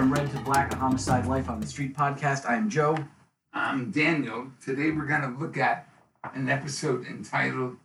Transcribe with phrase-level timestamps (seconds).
[0.00, 2.48] from Red to Black, a homicide life on the street podcast.
[2.48, 2.96] I am Joe.
[3.52, 4.46] I'm Daniel.
[4.64, 5.90] Today we're going to look at
[6.32, 7.76] an episode entitled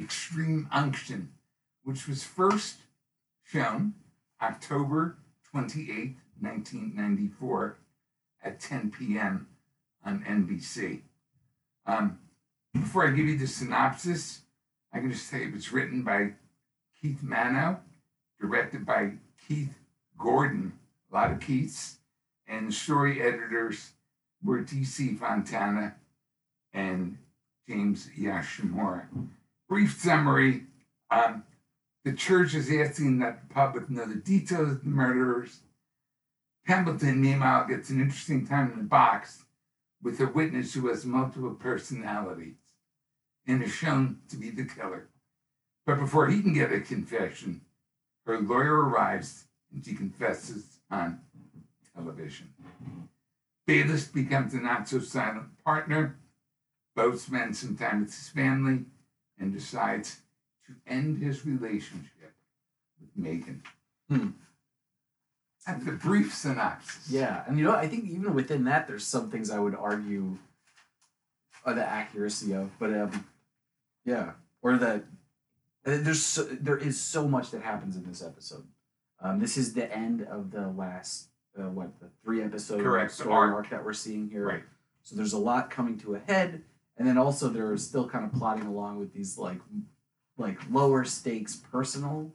[0.00, 1.30] Extreme Unction,
[1.82, 2.76] which was first
[3.42, 3.94] shown
[4.40, 5.16] October
[5.50, 7.76] 28, 1994
[8.44, 9.48] at 10 p.m.
[10.04, 11.00] on NBC.
[11.86, 12.20] Um,
[12.72, 14.42] before I give you the synopsis,
[14.92, 16.34] I can just say it was written by
[17.02, 17.80] Keith Mano,
[18.40, 19.14] directed by
[19.48, 19.74] Keith
[20.16, 20.78] Gordon,
[21.14, 21.98] a lot of Keiths,
[22.48, 23.92] and the story editors
[24.42, 25.94] were DC Fontana
[26.72, 27.18] and
[27.68, 29.06] James Yoshimura.
[29.68, 30.64] Brief summary
[31.10, 31.44] um,
[32.04, 35.60] the church is asking that the public know the details of the murderers.
[36.66, 39.44] Pembleton, meanwhile, gets an interesting time in the box
[40.02, 42.56] with a witness who has multiple personalities
[43.46, 45.08] and is shown to be the killer.
[45.86, 47.60] But before he can get a confession,
[48.26, 51.20] her lawyer arrives and she confesses on
[51.94, 52.52] television.
[53.66, 56.16] Bayliss becomes a not so silent partner.
[56.94, 58.84] Both spend some time with his family
[59.38, 60.20] and decides
[60.66, 62.34] to end his relationship
[63.00, 63.62] with Megan.
[64.08, 64.28] Hmm.
[65.66, 67.10] That's a brief synopsis.
[67.10, 70.36] Yeah, and you know, I think even within that, there's some things I would argue
[71.64, 73.26] are the accuracy of, but um,
[74.04, 75.04] yeah, or that
[75.84, 78.64] there's so, there is so much that happens in this episode.
[79.20, 83.22] Um, this is the end of the last uh, what the three episode Correct, the
[83.22, 83.54] story arc.
[83.54, 84.46] arc that we're seeing here.
[84.46, 84.62] Right.
[85.02, 86.62] So there's a lot coming to a head,
[86.96, 89.60] and then also they're still kind of plotting along with these like
[90.36, 92.32] like lower stakes personal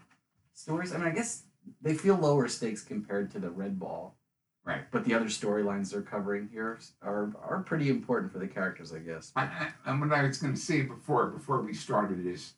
[0.53, 0.93] stories.
[0.93, 1.43] I mean, I guess
[1.81, 4.15] they feel lower stakes compared to the Red Ball,
[4.63, 4.81] Right.
[4.91, 8.99] but the other storylines they're covering here are are pretty important for the characters, I
[8.99, 9.31] guess.
[9.35, 12.53] I, I, and what I was going to say before, before we started is,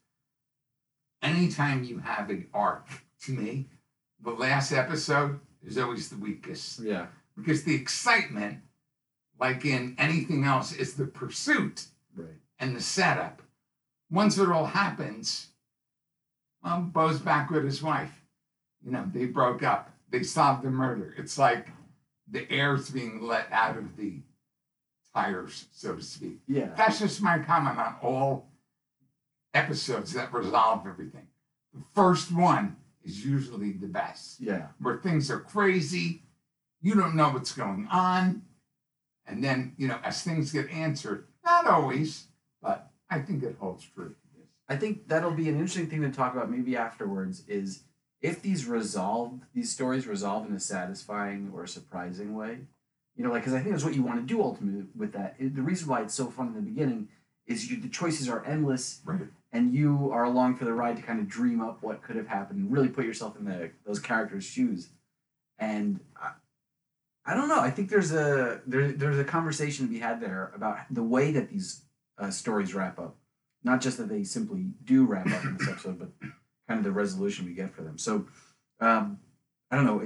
[1.21, 2.87] anytime you have an arc,
[3.23, 3.67] to me,
[4.23, 7.07] the last episode is always the weakest Yeah.
[7.35, 8.59] because the excitement,
[9.39, 12.39] like in anything else, is the pursuit Right.
[12.59, 13.41] and the setup.
[14.09, 15.47] Once it all happens,
[16.63, 18.23] well, Beau's back with his wife.
[18.83, 19.91] You know, they broke up.
[20.09, 21.13] They solved the murder.
[21.17, 21.69] It's like
[22.27, 24.21] the air's being let out of the
[25.13, 26.39] tires, so to speak.
[26.47, 26.73] Yeah.
[26.75, 28.49] That's just my comment on all
[29.53, 31.27] episodes that resolve everything.
[31.73, 34.67] The first one is usually the best, Yeah.
[34.79, 36.23] where things are crazy,
[36.81, 38.43] you don't know what's going on,
[39.25, 42.27] and then, you know, as things get answered, not always,
[42.61, 44.15] but I think it holds true.
[44.67, 47.83] I think that'll be an interesting thing to talk about maybe afterwards is
[48.21, 52.59] if these resolve, these stories resolve in a satisfying or surprising way.
[53.15, 55.35] You know, like because I think that's what you want to do ultimately with that.
[55.39, 57.09] It- the reason why it's so fun in the beginning
[57.51, 59.27] is you the choices are endless Right.
[59.51, 62.27] and you are along for the ride to kind of dream up what could have
[62.27, 64.89] happened and really put yourself in the those characters' shoes.
[65.59, 66.31] And I,
[67.25, 67.59] I don't know.
[67.59, 71.31] I think there's a there, there's a conversation to be had there about the way
[71.31, 71.83] that these
[72.17, 73.15] uh, stories wrap up.
[73.63, 76.09] Not just that they simply do wrap up in this episode, but
[76.67, 77.97] kind of the resolution we get for them.
[77.99, 78.25] So,
[78.79, 79.19] um,
[79.69, 80.03] I don't know.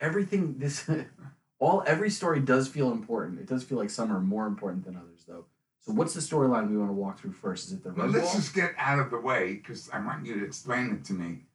[0.00, 0.88] Everything this
[1.58, 3.40] all every story does feel important.
[3.40, 5.46] It does feel like some are more important than others, though.
[5.88, 7.68] So, what's the storyline we want to walk through first?
[7.68, 8.34] Is it the Well, let's ball?
[8.36, 11.46] just get out of the way because I want you to explain it to me.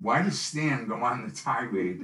[0.00, 2.00] Why does Stan go on the tirade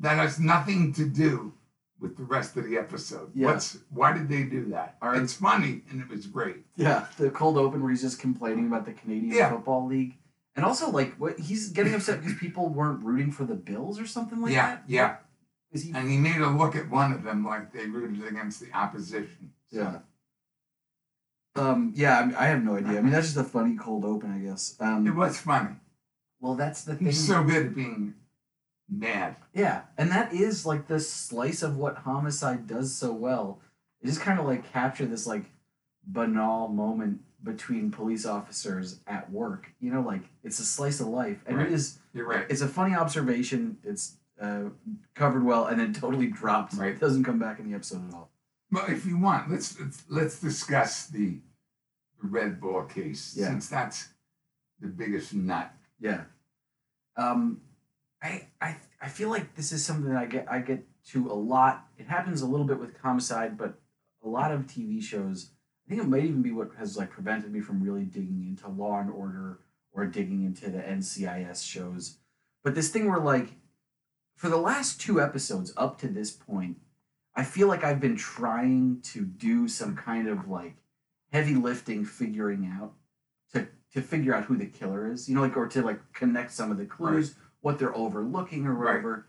[0.00, 1.52] that has nothing to do
[2.00, 3.30] with the rest of the episode?
[3.34, 3.48] Yeah.
[3.48, 4.96] What's why did they do that?
[5.02, 6.64] Are- it's funny and it was great.
[6.76, 9.50] Yeah, the cold open where he's just complaining about the Canadian Yeah.
[9.50, 10.16] Football League,
[10.56, 14.06] and also like what he's getting upset because people weren't rooting for the Bills or
[14.06, 14.84] something like yeah, that.
[14.88, 15.16] yeah.
[15.74, 15.80] yeah.
[15.82, 15.92] he?
[15.94, 19.52] And he made a look at one of them like they rooted against the opposition.
[19.70, 19.98] So, Yeah.
[21.56, 21.92] Um.
[21.94, 22.18] Yeah.
[22.18, 22.98] I, mean, I have no idea.
[22.98, 24.76] I mean, that's just a funny cold open, I guess.
[24.80, 25.76] Um, It was funny.
[26.40, 27.06] Well, that's the thing.
[27.06, 28.14] He's so good at being
[28.90, 29.36] mad.
[29.54, 33.60] Yeah, and that is like the slice of what homicide does so well.
[34.02, 35.44] It just kind of like capture this like
[36.06, 39.70] banal moment between police officers at work.
[39.80, 41.66] You know, like it's a slice of life, and Right.
[41.66, 41.98] it is.
[42.12, 42.44] You're right.
[42.50, 43.78] It's a funny observation.
[43.84, 44.64] It's uh,
[45.14, 46.74] covered well, and then totally dropped.
[46.74, 46.90] Right.
[46.90, 48.30] It doesn't come back in the episode at all.
[48.74, 51.38] Well, if you want, let's let's, let's discuss the,
[52.20, 53.46] the Red Ball case Yeah.
[53.46, 54.08] since that's
[54.80, 55.72] the biggest nut.
[56.00, 56.22] Yeah.
[57.16, 57.60] Um,
[58.20, 61.34] I I I feel like this is something that I get I get to a
[61.34, 61.86] lot.
[61.98, 63.78] It happens a little bit with homicide, but
[64.24, 65.50] a lot of TV shows.
[65.86, 68.68] I think it might even be what has like prevented me from really digging into
[68.68, 69.60] Law and Order
[69.92, 72.16] or digging into the NCIS shows.
[72.64, 73.50] But this thing where like
[74.34, 76.78] for the last two episodes up to this point,
[77.36, 80.76] I feel like I've been trying to do some kind of like
[81.32, 82.92] heavy lifting figuring out
[83.52, 86.52] to to figure out who the killer is, you know, like or to like connect
[86.52, 88.90] some of the clues, what they're overlooking or Right.
[88.96, 89.26] whatever.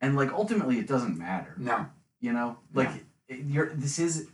[0.00, 1.54] and like ultimately it doesn't matter.
[1.58, 1.86] No.
[2.20, 2.90] You know, like
[3.28, 4.28] it, you're this is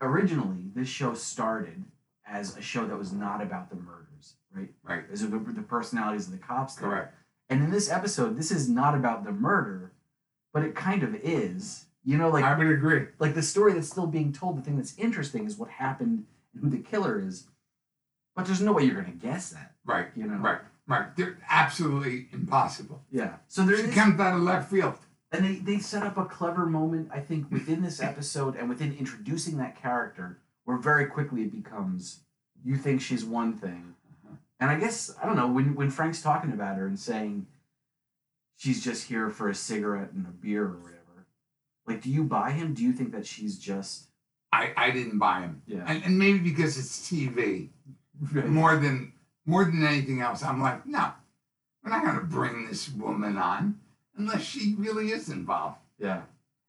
[0.00, 1.84] originally this show started
[2.26, 4.68] as a show that was not about the murders, right?
[4.82, 5.04] Right.
[5.12, 6.76] As the, the personalities of the cops.
[6.76, 6.88] there.
[6.88, 7.14] Correct.
[7.48, 9.90] And in this episode, this is not about the murder,
[10.52, 11.86] but it kind of is.
[12.04, 13.06] You know, like I would agree.
[13.18, 14.56] like the story that's still being told.
[14.58, 16.24] The thing that's interesting is what happened
[16.54, 17.46] and who the killer is.
[18.34, 19.74] But there's no way you're gonna guess that.
[19.84, 20.06] Right.
[20.16, 20.36] You know.
[20.38, 20.60] Right.
[20.86, 21.14] Right.
[21.16, 23.02] They're absolutely impossible.
[23.12, 23.34] Yeah.
[23.48, 24.94] So there She is, comes out of left field.
[25.30, 27.10] and they they set up a clever moment.
[27.12, 32.20] I think within this episode and within introducing that character, where very quickly it becomes
[32.64, 33.94] you think she's one thing,
[34.58, 37.46] and I guess I don't know when when Frank's talking about her and saying
[38.56, 40.96] she's just here for a cigarette and a beer or whatever.
[41.90, 42.74] Like, do you buy him?
[42.74, 44.10] Do you think that she's just
[44.52, 45.62] I, I didn't buy him.
[45.66, 47.68] yeah And, and maybe because it's TV
[48.46, 49.12] more than
[49.46, 50.42] more than anything else.
[50.42, 51.12] I'm like, no,
[51.82, 53.80] we're not gonna bring this woman on
[54.16, 55.78] unless she really is involved.
[55.98, 56.22] Yeah.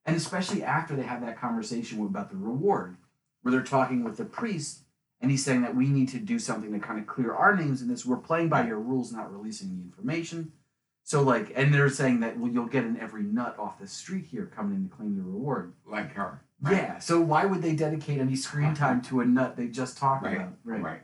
[0.05, 2.97] And especially after they have that conversation about the reward,
[3.41, 4.79] where they're talking with the priest,
[5.19, 7.81] and he's saying that we need to do something to kind of clear our names
[7.81, 8.05] in this.
[8.05, 10.53] We're playing by your rules, not releasing the information.
[11.03, 14.25] So, like, and they're saying that, well, you'll get an every nut off the street
[14.25, 15.73] here coming in to claim the reward.
[15.85, 16.41] Like her.
[16.69, 16.99] Yeah.
[16.99, 20.37] So, why would they dedicate any screen time to a nut they just talked Right.
[20.37, 20.53] about?
[20.63, 20.81] Right.
[20.81, 21.01] Right.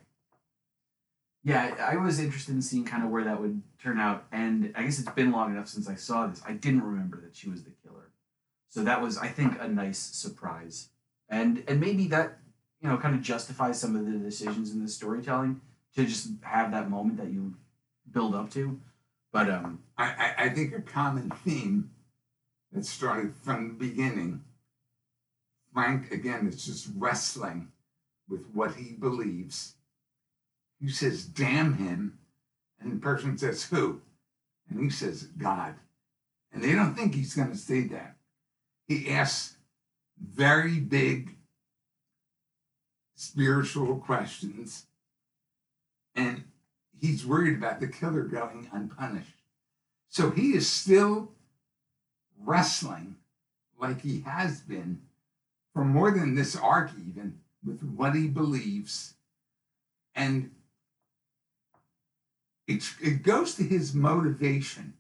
[1.43, 4.83] Yeah, I was interested in seeing kind of where that would turn out, and I
[4.83, 6.41] guess it's been long enough since I saw this.
[6.45, 8.09] I didn't remember that she was the killer,
[8.67, 10.89] so that was, I think, a nice surprise,
[11.29, 12.39] and and maybe that
[12.81, 15.61] you know kind of justifies some of the decisions in the storytelling
[15.95, 17.55] to just have that moment that you
[18.11, 18.77] build up to,
[19.31, 21.91] but um I, I, I think a common theme
[22.71, 24.43] that started from the beginning.
[25.73, 27.71] Frank again is just wrestling
[28.27, 29.75] with what he believes.
[30.79, 32.19] He says, damn him.
[32.79, 34.01] And the person says, who?
[34.69, 35.75] And he says, God.
[36.51, 38.15] And they don't think he's going to say that.
[38.87, 39.57] He asks
[40.19, 41.35] very big
[43.15, 44.85] spiritual questions.
[46.15, 46.43] And
[46.99, 49.33] he's worried about the killer going unpunished.
[50.09, 51.31] So he is still
[52.39, 53.15] wrestling
[53.79, 55.01] like he has been
[55.73, 59.13] for more than this arc, even with what he believes.
[60.15, 60.51] And
[62.67, 64.93] it's, it goes to his motivation.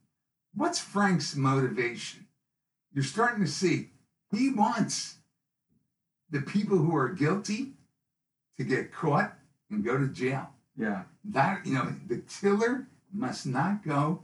[0.53, 2.27] What's Frank's motivation?
[2.93, 3.89] You're starting to see
[4.31, 5.15] he wants
[6.29, 7.73] the people who are guilty
[8.57, 9.33] to get caught
[9.69, 10.49] and go to jail.
[10.77, 14.21] Yeah That, you know, the killer must not go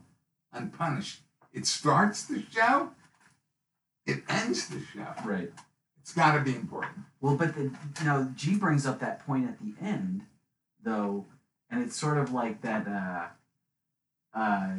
[0.51, 1.21] unpunished.
[1.51, 2.91] It starts the show,
[4.05, 5.07] it ends the show.
[5.25, 5.51] right.
[6.01, 6.97] It's got to be important.
[7.21, 10.23] Well, but the, you know, G brings up that point at the end,
[10.83, 11.25] though,
[11.71, 12.85] and it's sort of like that.
[12.85, 14.73] Uh, uh,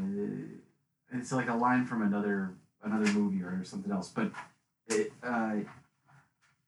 [1.13, 4.11] it's like a line from another another movie or something else.
[4.11, 4.33] But
[4.89, 5.61] it, uh,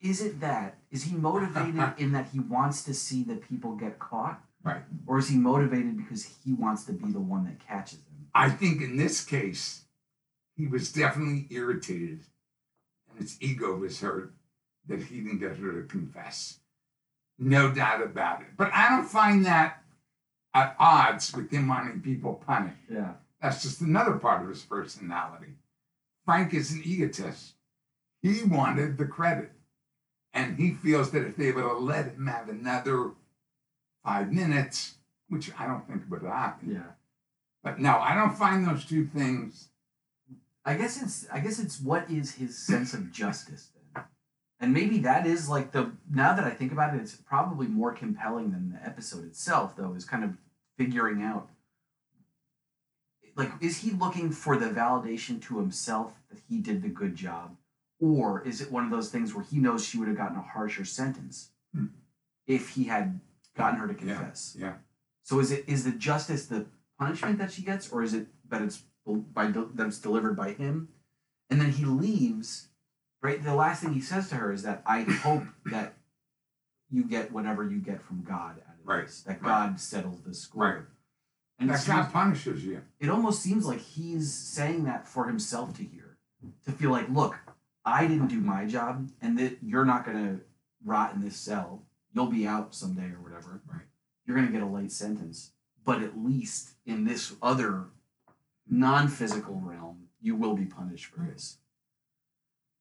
[0.00, 3.98] is it that is he motivated in that he wants to see the people get
[3.98, 4.82] caught, Right.
[5.06, 8.26] or is he motivated because he wants to be the one that catches them?
[8.34, 9.82] I think in this case,
[10.56, 12.24] he was definitely irritated
[13.08, 14.32] and his ego was hurt
[14.88, 16.58] that he didn't get her to confess.
[17.38, 18.48] No doubt about it.
[18.56, 19.82] But I don't find that
[20.52, 22.76] at odds with him wanting people punished.
[22.90, 23.12] Yeah.
[23.40, 25.52] That's just another part of his personality.
[26.24, 27.52] Frank is an egotist.
[28.22, 29.52] He wanted the credit.
[30.32, 33.12] And he feels that if they would have let him have another
[34.06, 34.94] five minutes,
[35.28, 36.72] which I don't think would happen.
[36.72, 36.92] Yeah.
[37.64, 39.68] But no, I don't find those two things.
[40.64, 44.04] I guess it's I guess it's what is his sense of justice then,
[44.60, 47.92] and maybe that is like the now that I think about it, it's probably more
[47.92, 49.76] compelling than the episode itself.
[49.76, 50.36] Though is kind of
[50.78, 51.48] figuring out
[53.36, 57.56] like is he looking for the validation to himself that he did the good job,
[58.00, 60.42] or is it one of those things where he knows she would have gotten a
[60.42, 61.86] harsher sentence Hmm.
[62.46, 63.20] if he had
[63.56, 64.56] gotten her to confess?
[64.58, 64.66] Yeah.
[64.66, 64.72] yeah.
[65.22, 66.66] So is it is the justice the
[66.98, 70.88] punishment that she gets, or is it that it's by that it's delivered by him?
[71.50, 72.68] And then he leaves.
[73.22, 73.42] Right.
[73.42, 75.94] The last thing he says to her is that I hope that
[76.90, 79.22] you get whatever you get from God out of Right, this.
[79.22, 79.48] That right.
[79.48, 80.62] God settles the score.
[80.64, 80.82] Right.
[81.58, 82.82] And That God punishes you.
[83.00, 86.18] it almost seems like he's saying that for himself to hear,
[86.66, 87.34] to feel like, look,
[87.84, 90.40] I didn't do my job, and that you're not gonna
[90.84, 91.85] rot in this cell.
[92.16, 93.60] You'll be out someday or whatever.
[93.70, 93.82] Right.
[94.24, 95.50] You're gonna get a light sentence,
[95.84, 97.88] but at least in this other
[98.66, 101.58] non-physical realm, you will be punished for this.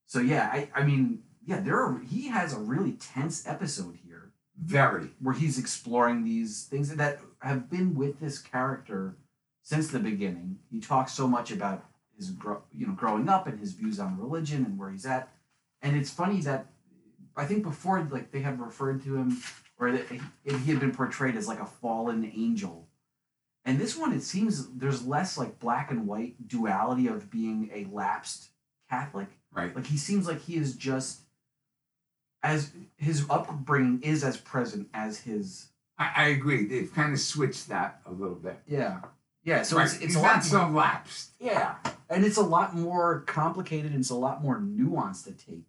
[0.06, 4.32] So yeah, I, I mean, yeah, there are, he has a really tense episode here
[4.58, 5.10] Very.
[5.20, 9.18] where he's exploring these things that have been with this character
[9.62, 10.60] since the beginning.
[10.70, 11.84] He talks so much about
[12.16, 15.28] his gro- you know growing up and his views on religion and where he's at.
[15.82, 16.68] And it's funny that
[17.36, 19.42] I think before like they had referred to him
[19.78, 22.88] or that he, he had been portrayed as like a fallen angel.
[23.64, 27.86] And this one, it seems there's less like black and white duality of being a
[27.92, 28.50] lapsed
[28.88, 29.28] Catholic.
[29.52, 29.74] Right.
[29.74, 31.20] Like he seems like he is just
[32.42, 36.66] as his upbringing is as present as his I, I agree.
[36.66, 38.58] They've kind of switched that a little bit.
[38.66, 39.00] yeah
[39.46, 39.62] yeah.
[39.62, 39.84] So right.
[39.84, 41.30] it's it's He's a not lot so lapsed.
[41.40, 41.76] yeah,
[42.10, 45.64] and it's a lot more complicated and it's a lot more nuanced to take.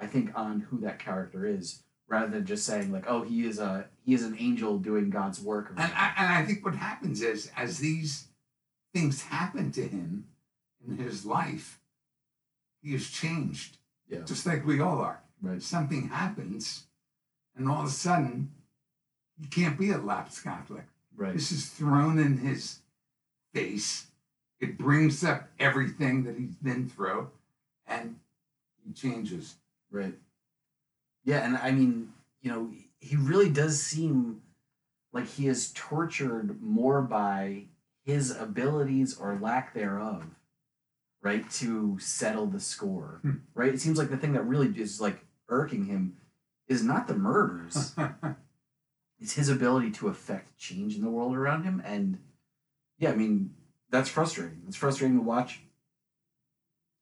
[0.00, 3.58] I think on who that character is rather than just saying like oh he is
[3.58, 5.70] a he is an angel doing God's work.
[5.70, 5.80] And.
[5.80, 8.28] I, and I think what happens is, as these
[8.92, 10.26] things happen to him
[10.86, 11.80] in his life,
[12.82, 13.78] he is changed,
[14.08, 15.22] yeah just like we all are.
[15.42, 16.84] right Something happens,
[17.56, 18.50] and all of a sudden,
[19.40, 20.84] he can't be a lapsed Catholic.
[21.16, 22.80] right This is thrown in his
[23.54, 24.06] face.
[24.60, 27.30] It brings up everything that he's been through,
[27.86, 28.16] and
[28.84, 29.54] he changes.
[29.90, 30.14] Right.
[31.24, 32.70] Yeah, and I mean, you know,
[33.00, 34.42] he really does seem
[35.12, 37.64] like he is tortured more by
[38.04, 40.24] his abilities or lack thereof,
[41.22, 43.20] right, to settle the score.
[43.22, 43.38] Hmm.
[43.54, 43.74] Right?
[43.74, 46.16] It seems like the thing that really is like irking him
[46.68, 47.94] is not the murders.
[49.20, 52.18] it's his ability to affect change in the world around him and
[52.98, 53.54] yeah, I mean,
[53.90, 54.62] that's frustrating.
[54.68, 55.62] It's frustrating to watch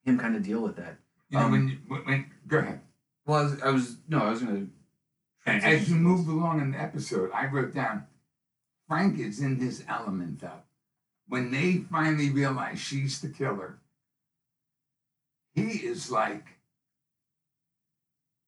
[0.04, 0.96] him kind of deal with that.
[1.30, 2.80] You know, Um, when, you, when, when go ahead.
[3.26, 4.66] Well, I was, I was no, I was gonna.
[5.46, 8.06] As you to move along in the episode, I wrote down
[8.86, 10.62] Frank is in his element though.
[11.26, 13.78] When they finally realize she's the killer,
[15.54, 16.44] he is like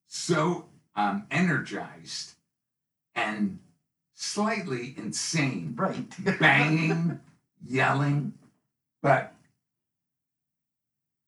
[0.07, 2.33] so um, energized
[3.15, 3.59] and
[4.13, 6.05] slightly insane, right,
[6.39, 7.19] banging,
[7.65, 8.33] yelling.
[9.01, 9.33] But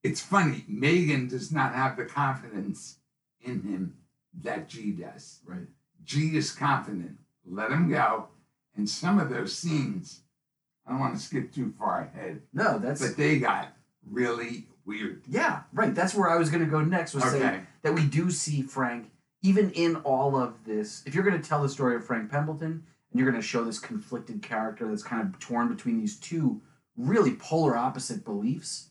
[0.04, 2.98] it's funny, Megan does not have the confidence
[3.40, 3.96] in him
[4.42, 5.40] that G does.
[5.46, 5.66] right,
[6.04, 7.16] G is confident.
[7.46, 8.28] Let him go.
[8.76, 10.20] And some of those scenes,
[10.86, 13.68] I don't want to skip too far ahead, no, that's but they got
[14.10, 15.22] really weird.
[15.28, 15.94] yeah, right.
[15.94, 17.14] That's where I was gonna go next.
[17.14, 17.38] Was Okay.
[17.38, 19.10] saying that we do see Frank
[19.42, 21.02] even in all of this.
[21.06, 24.42] If you're gonna tell the story of Frank Pembleton and you're gonna show this conflicted
[24.42, 26.60] character that's kind of torn between these two
[26.96, 28.90] really polar opposite beliefs,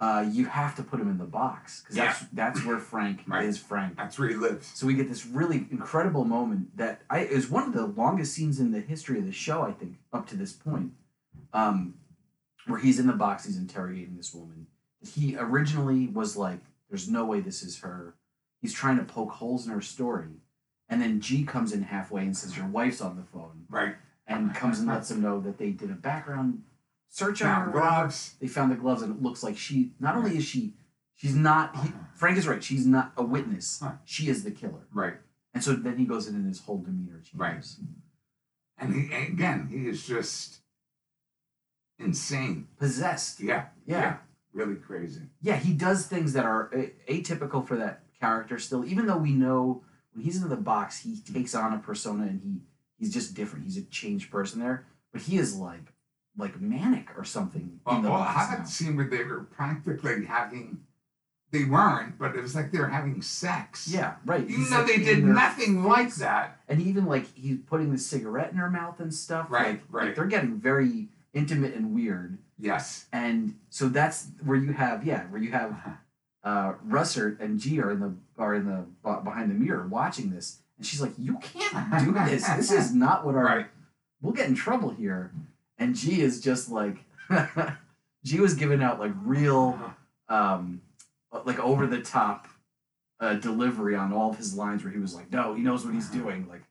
[0.00, 3.44] uh, you have to put him in the box because that's that's where Frank Right.
[3.44, 3.96] is Frank.
[3.96, 4.70] That's where he lives.
[4.74, 8.60] So we get this really incredible moment that I is one of the longest scenes
[8.60, 10.92] in the history of the show, I think, up to this point.
[11.52, 11.94] Um,
[12.66, 14.66] where he's in the box, he's interrogating this woman.
[15.00, 18.14] He originally was like, "There's no way this is her."
[18.60, 20.42] He's trying to poke holes in her story,
[20.88, 23.96] and then G comes in halfway and says, "Your wife's on the phone," Right.
[24.26, 26.62] and comes and lets him know that they did a background
[27.08, 27.70] search on her.
[27.72, 28.34] Gloves.
[28.40, 29.92] They found the gloves, and it looks like she.
[30.00, 30.74] Not only is she,
[31.14, 31.74] she's not.
[31.76, 31.98] He, uh-huh.
[32.14, 32.62] Frank is right.
[32.62, 33.80] She's not a witness.
[33.82, 33.92] Huh.
[34.04, 34.86] She is the killer.
[34.92, 35.14] Right.
[35.54, 37.34] And so then he goes in and his whole demeanor changes.
[37.34, 37.64] Right.
[38.78, 40.58] And he, again, he is just
[41.98, 42.68] insane.
[42.78, 43.40] Possessed.
[43.40, 43.66] Yeah.
[43.86, 44.18] Yeah.
[44.52, 45.22] Really crazy.
[45.42, 49.32] Yeah, he does things that are uh, atypical for that character still, even though we
[49.32, 52.60] know when he's in the box, he takes on a persona and he
[52.98, 53.64] he's just different.
[53.64, 54.86] He's a changed person there.
[55.12, 55.92] But he is like
[56.38, 58.64] like manic or something Well, in the well, how now.
[58.64, 60.80] that where they were practically having,
[61.50, 63.88] they weren't, but it was like they were having sex.
[63.88, 64.42] Yeah, right.
[64.44, 66.60] Even He's, though like, they did nothing like that.
[66.68, 69.46] And even like he's putting the cigarette in her mouth and stuff.
[69.50, 70.04] Right, like, right.
[70.06, 72.38] Like they're getting very intimate and weird.
[72.60, 73.06] Yes.
[73.12, 75.76] and so that's where you have yeah where you have
[76.42, 80.30] uh Russert and G are in the are in the uh, behind the mirror watching
[80.30, 83.66] this and she's like you can't do this this is not what our Right.
[84.20, 85.30] we'll get in trouble here
[85.78, 86.96] and G is just like
[88.24, 89.78] G was giving out like real
[90.28, 90.82] um
[91.44, 92.48] like over the top
[93.20, 95.94] uh delivery on all of his lines where he was like no he knows what
[95.94, 96.62] he's doing like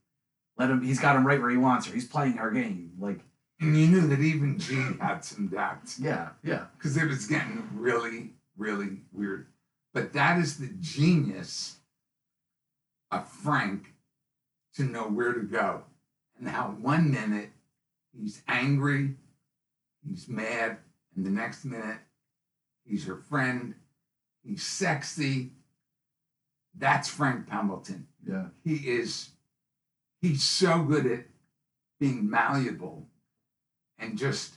[0.57, 1.93] let him he's got him right where he wants her.
[1.93, 3.19] He's playing her game like
[3.59, 5.99] And you knew that even G had some doubts.
[5.99, 6.65] Yeah yeah.
[6.77, 9.47] Because it was getting really, really weird.
[9.93, 11.77] But that is the genius
[13.11, 13.93] of Frank
[14.75, 15.83] to know where to go.
[16.39, 17.49] And how one minute
[18.19, 19.15] he's angry,
[20.07, 20.77] he's mad,
[21.15, 21.99] and the next minute
[22.85, 23.75] he's her friend,
[24.43, 25.51] he's sexy.
[26.77, 28.07] That's Frank Pembleton.
[28.27, 29.29] yeah he is
[30.21, 31.25] he's so good at
[31.99, 33.07] being malleable
[33.97, 34.53] and just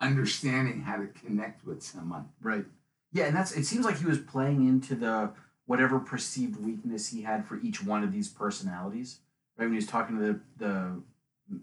[0.00, 2.64] understanding how to connect with someone Right.
[3.12, 5.30] Yeah, and that's it seems like he was playing into the
[5.66, 9.20] whatever perceived weakness he had for each one of these personalities.
[9.56, 11.02] Right when he was talking to the the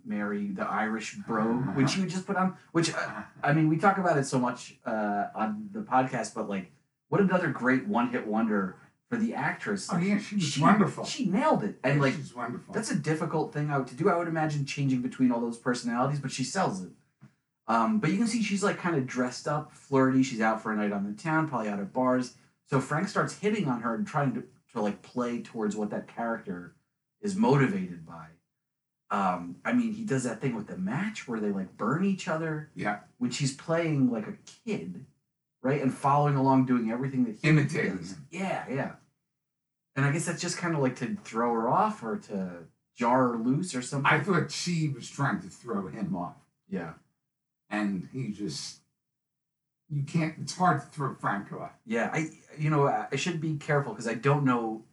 [0.06, 2.56] Mary the Irish brogue, which she would just put on.
[2.72, 6.50] Which uh, I mean, we talk about it so much uh, on the podcast, but
[6.50, 6.72] like,
[7.10, 8.78] what another great one-hit wonder
[9.10, 9.90] for the actress.
[9.92, 11.06] oh yeah, she was wonderful.
[11.06, 12.74] She nailed it, and Yeah, like she's wonderful.
[12.74, 14.10] that's a difficult thing out to do.
[14.10, 16.92] I would imagine changing between all those personalities, but she sells it.
[17.68, 20.24] Um, but you can see she's like kind of dressed up, flirty.
[20.24, 22.34] She's out for a night on the town, probably out at bars.
[22.70, 26.08] So Frank starts hitting on her and trying to, to like play towards what that
[26.08, 26.74] character
[27.22, 28.28] is motivated by.
[29.14, 32.28] Um, I mean, he does that thing with the match where they like burn each
[32.28, 34.34] other yeah, when she's playing like a
[34.66, 35.06] kid,
[35.62, 38.16] right, and following along, doing everything that he Imitating does.
[38.32, 38.92] Yeah, yeah.
[39.96, 42.64] And I guess that's just kind of like to throw her off or to
[42.98, 44.12] jar her loose or something.
[44.12, 46.94] I thought she was trying to throw him off, yeah,
[47.70, 48.80] and he just.
[49.90, 50.34] You can't.
[50.42, 51.74] It's hard to throw Frank off.
[51.86, 52.10] yeah.
[52.12, 54.86] I you know I I should be careful because I don't know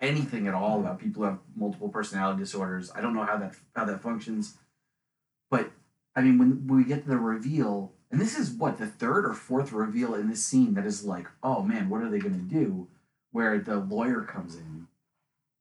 [0.00, 0.84] anything at all hmm.
[0.84, 2.90] about people who have multiple personality disorders.
[2.94, 4.54] I don't know how that how that functions.
[5.50, 5.70] But
[6.14, 9.26] I mean, when, when we get to the reveal, and this is what the third
[9.26, 12.36] or fourth reveal in this scene that is like, oh man, what are they gonna
[12.36, 12.88] do?
[13.32, 14.86] Where the lawyer comes in,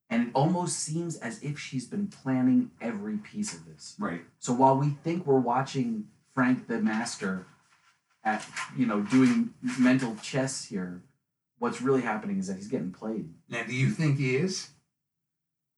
[0.09, 3.95] and it almost seems as if she's been planning every piece of this.
[3.99, 4.21] Right.
[4.39, 7.45] So while we think we're watching Frank the Master
[8.23, 8.45] at
[8.77, 11.01] you know doing mental chess here,
[11.59, 13.33] what's really happening is that he's getting played.
[13.49, 14.69] Now, do you think he is?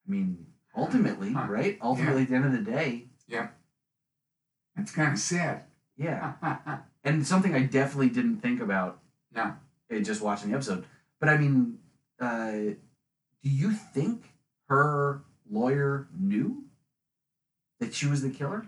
[0.08, 1.48] I mean, ultimately, Huh.
[1.50, 1.78] right?
[1.82, 3.50] Ultimately, at the end of the day, Yeah.
[4.76, 5.64] That's kind of sad.
[5.96, 6.80] yeah.
[7.04, 9.00] And something I definitely didn't think about
[9.32, 9.56] no.
[9.90, 10.86] uh, just watching the episode.
[11.22, 11.80] But I mean,
[12.20, 14.34] uh, do you think
[14.68, 16.66] her lawyer knew
[17.80, 18.68] that she was the killer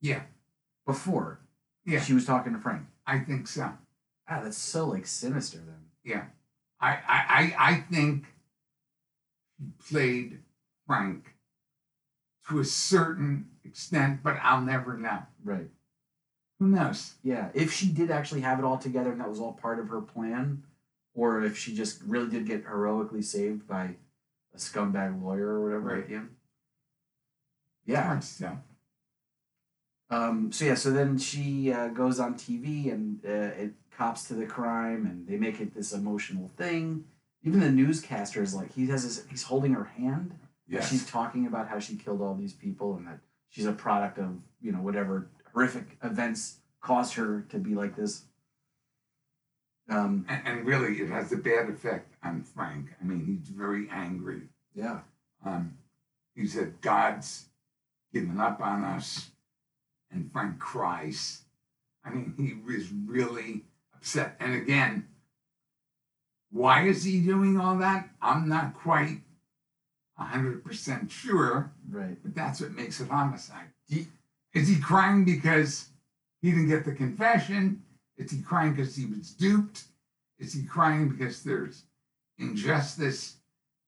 [0.00, 0.22] Yeah.
[0.86, 1.40] before
[1.84, 2.00] Yeah.
[2.00, 2.86] she was talking to Frank?
[3.04, 3.76] I think so.
[4.28, 5.85] Ah, that's so like sinister then.
[6.06, 6.24] Yeah.
[6.80, 8.26] I I I, think
[9.58, 10.42] he played
[10.86, 11.34] Frank
[12.48, 15.22] to a certain extent, but I'll never know.
[15.44, 15.68] Right.
[16.60, 17.14] Who knows?
[17.22, 19.88] Yeah, if she did actually have it all together and that was all part of
[19.88, 20.62] her plan,
[21.14, 23.96] or if she just really did get heroically saved by
[24.54, 26.02] a scumbag lawyer or whatever Right.
[26.02, 26.30] at the end.
[27.84, 28.04] Yeah.
[28.04, 28.62] hard to tell.
[30.10, 30.52] Um.
[30.52, 30.74] So yeah.
[30.74, 35.26] So then she uh, goes on TV and uh, it cops to the crime and
[35.26, 37.04] they make it this emotional thing.
[37.42, 40.30] Even the newscaster is like he has his, he's holding her hand.
[40.32, 40.38] and
[40.68, 40.90] Yes.
[40.90, 44.36] She's talking about how she killed all these people and that she's a product of
[44.60, 48.22] you know whatever horrific events caused her to be like this.
[49.88, 50.26] Um.
[50.28, 52.88] and, and really, it has a bad effect on Frank.
[53.00, 54.42] I mean, he's very angry.
[54.74, 55.00] Yeah.
[55.44, 55.78] Um,
[56.34, 57.46] he said, God's
[58.12, 59.30] given up on us.
[60.16, 61.42] And Frank cries.
[62.04, 64.36] I mean, he was really upset.
[64.40, 65.06] And again,
[66.50, 68.08] why is he doing all that?
[68.22, 69.20] I'm not quite
[70.18, 72.16] 100% sure, Right.
[72.22, 73.68] but that's what makes it homicide.
[73.88, 74.06] You-
[74.54, 75.90] Is he crying because
[76.40, 77.84] he didn't get the confession?
[78.16, 79.84] Is he crying because he was duped?
[80.38, 81.84] Is he crying because there's
[82.38, 83.36] injustice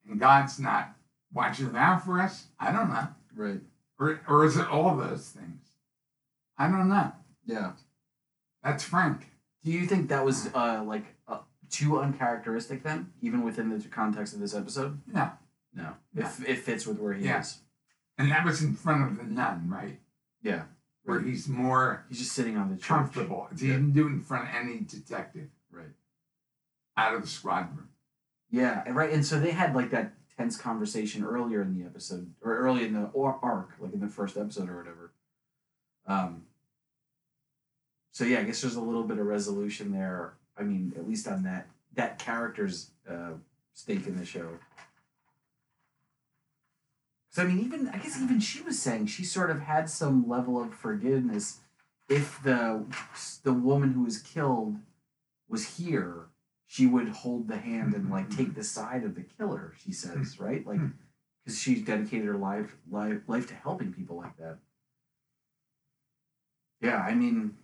[0.06, 0.94] and God's not
[1.32, 2.48] watching out for us?
[2.60, 3.08] I don't know.
[3.34, 3.60] Right.
[3.98, 5.67] Or, or is it all those things?
[6.58, 7.12] I don't know.
[7.46, 7.72] Yeah.
[8.62, 9.28] That's Frank.
[9.64, 11.38] Do you think that was uh like uh,
[11.70, 15.00] too uncharacteristic then, even within the context of this episode?
[15.06, 15.30] No.
[15.74, 15.94] No.
[16.16, 17.40] It, it fits with where he Yeah.
[17.40, 17.58] is.
[18.16, 20.00] And that was in front of the nun, right?
[20.42, 20.64] Yeah.
[21.04, 22.88] Where he's more He's just sitting on the church.
[22.88, 23.48] comfortable.
[23.56, 23.74] He Yeah.
[23.74, 25.94] didn't do it in front of any detective Right.
[26.96, 27.88] out of the squad room.
[28.50, 29.12] Yeah, and right.
[29.12, 32.92] And so they had like that tense conversation earlier in the episode, or early in
[32.94, 35.12] the or- arc, like in the first episode or whatever.
[36.06, 36.44] Um.
[38.12, 40.34] So yeah, I guess there's a little bit of resolution there.
[40.56, 43.32] I mean, at least on that that character's uh,
[43.74, 44.48] stake in the show.
[47.30, 50.28] So I mean, even I guess even she was saying she sort of had some
[50.28, 51.58] level of forgiveness
[52.08, 52.84] if the
[53.42, 54.76] the woman who was killed
[55.48, 56.26] was here
[56.66, 60.38] she would hold the hand and like take the side of the killer she says
[60.40, 60.80] right like
[61.44, 64.58] because she's dedicated her life, life life to helping people like that
[66.80, 67.56] yeah i mean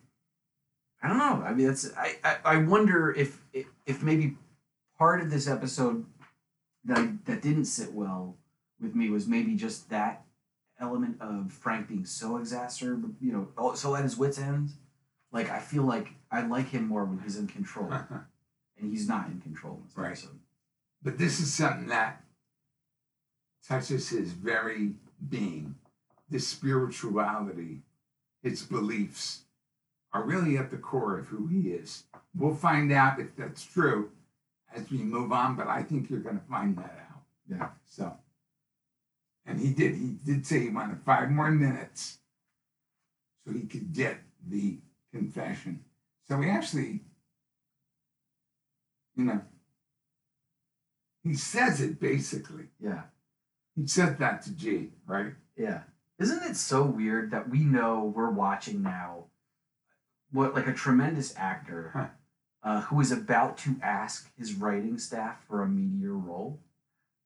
[1.04, 3.40] i don't know i mean that's i i, I wonder if,
[3.86, 4.36] if maybe
[4.98, 6.04] part of this episode
[6.84, 8.36] that I, that didn't sit well
[8.80, 10.24] with me was maybe just that
[10.80, 14.70] element of frank being so exacerbated you know oh, so at his wits end
[15.30, 17.92] like i feel like i like him more when he's in control
[18.80, 20.12] and he's not in control in Right.
[20.12, 20.40] episode.
[21.02, 22.24] But this is something that
[23.68, 24.92] touches his very
[25.28, 25.76] being.
[26.30, 27.82] This spirituality,
[28.42, 29.43] his beliefs
[30.14, 32.05] are really at the core of who he is.
[32.35, 34.12] We'll find out if that's true
[34.74, 37.22] as we move on, but I think you're going to find that out.
[37.50, 37.68] Yeah.
[37.85, 38.16] So,
[39.44, 39.96] And he did.
[39.96, 42.18] He did say he wanted five more minutes
[43.44, 44.79] so he could get the
[45.12, 45.85] confession.
[46.29, 47.00] So he actually,
[49.16, 49.42] you know,
[51.24, 52.68] he says it basically.
[52.81, 53.03] Yeah.
[53.74, 55.33] He said that to G, right?
[55.57, 55.83] Yeah.
[56.20, 59.24] Isn't it so weird that we know we're watching now
[60.35, 62.07] what like a tremendous actor Huh.
[62.62, 66.61] uh, who is about to ask his writing staff for a meteor role?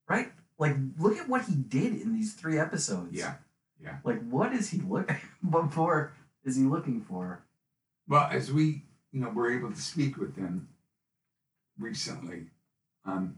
[0.07, 0.31] Right?
[0.57, 3.13] Like look at what he did in these three episodes.
[3.13, 3.35] Yeah.
[3.81, 3.97] Yeah.
[4.03, 7.43] Like what is he looking what for is he looking for?
[8.07, 10.69] Well, as we, you know, were able to speak with him
[11.77, 12.47] recently,
[13.05, 13.35] um,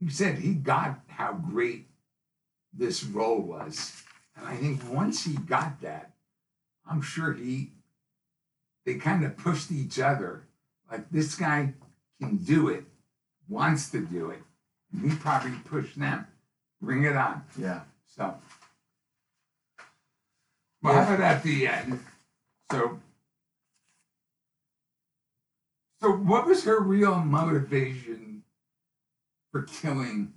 [0.00, 1.86] he said he got how great
[2.72, 4.02] this role was.
[4.36, 6.10] And I think once he got that,
[6.90, 7.70] I'm sure he,
[8.84, 10.44] they kind of pushed each other.
[10.90, 11.72] Like this guy
[12.20, 12.84] can do it,
[13.48, 14.42] wants to do it.
[14.92, 16.26] And he probably pushed them.
[16.80, 17.42] Bring it on.
[17.58, 17.80] Yeah.
[18.06, 18.34] So,
[20.82, 22.00] well, how about at the end?
[22.70, 23.00] So,
[26.00, 28.42] so what was her real motivation
[29.50, 30.34] for killing?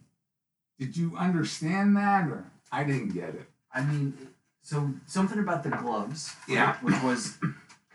[0.80, 3.50] Did you understand that, or I didn't get it?
[3.74, 4.18] I mean,
[4.62, 6.78] so something about the gloves, right, Yeah.
[6.82, 7.38] which was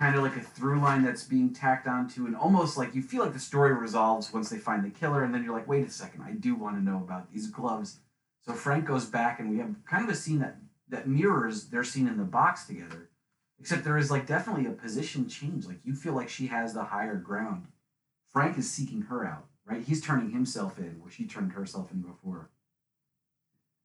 [0.02, 3.22] kind of like a through line that's being tacked onto, and almost like you feel
[3.22, 5.90] like the story resolves once they find the killer, and then you're like, wait a
[5.90, 7.98] second, I do want to know about these gloves.
[8.44, 10.56] So Frank goes back, and we have kind of a scene that
[10.88, 13.10] that mirrors their scene in the box together,
[13.60, 15.66] except there is like definitely a position change.
[15.66, 17.68] Like you feel like she has the higher ground.
[18.32, 19.84] Frank is seeking her out, right?
[19.84, 22.50] He's turning himself in where she turned herself in before.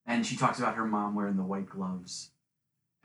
[0.03, 2.32] And she talks about her mom wearing the white gloves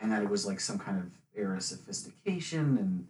[0.03, 2.77] and that it was like some kind of era of sophistication.
[2.77, 3.07] And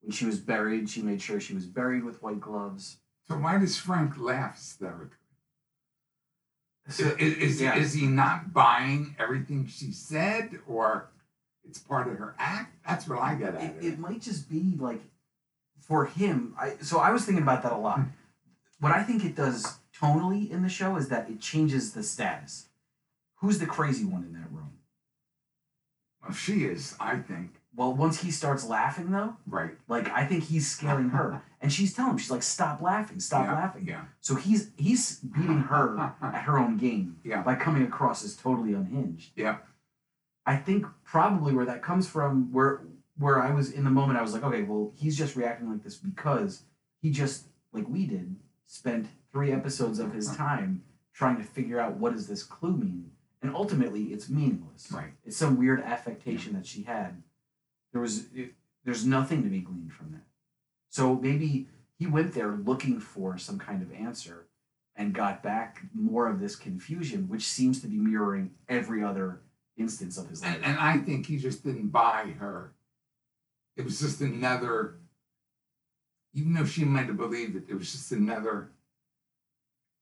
[0.00, 2.98] when she was buried, she made sure she was buried with white gloves.
[3.28, 5.10] So why does Frank laugh hysterically?
[6.88, 7.76] So, is, is, yeah.
[7.76, 11.08] is he not buying everything she said, or
[11.68, 12.76] it's part of her act?
[12.86, 13.84] That's what I get out it, of it.
[13.84, 15.00] it might just be like
[15.80, 16.54] for him.
[16.56, 17.98] I so I was thinking about that a lot.
[17.98, 18.08] Hmm.
[18.78, 22.66] what I think it does tonally in the show is that it changes the status.
[23.40, 24.36] Who's the crazy one in?
[24.36, 24.45] Well,
[26.28, 29.72] Oh, she is, I think, Well, once he starts laughing though, right.
[29.88, 33.46] like I think he's scaring her, and she's telling him she's like, "Stop laughing, stop
[33.46, 34.04] yeah, laughing." Yeah.
[34.20, 37.42] So he's he's beating her at her own game Yeah.
[37.42, 39.32] by coming across as totally unhinged.
[39.36, 39.58] Yeah.
[40.44, 42.82] I think probably where that comes from, where
[43.18, 45.82] where I was in the moment, I was like, okay, well, he's just reacting like
[45.82, 46.62] this because
[47.00, 48.36] he just like we did
[48.66, 53.10] spent three episodes of his time trying to figure out what does this clue mean,
[53.42, 54.90] and ultimately it's meaningless.
[54.90, 55.12] Right.
[55.24, 57.22] It's some weird affectation that she had.
[57.92, 58.52] There was it,
[58.84, 60.24] there's nothing to be gleaned from that.
[60.90, 61.68] So maybe
[61.98, 64.46] he went there looking for some kind of answer
[64.94, 69.40] and got back more of this confusion, which seems to be mirroring every other
[69.76, 70.54] instance of his life.
[70.54, 72.72] And, and I think he just didn't buy her.
[73.76, 74.96] It was just another,
[76.32, 78.70] even though she might have believed it, it was just another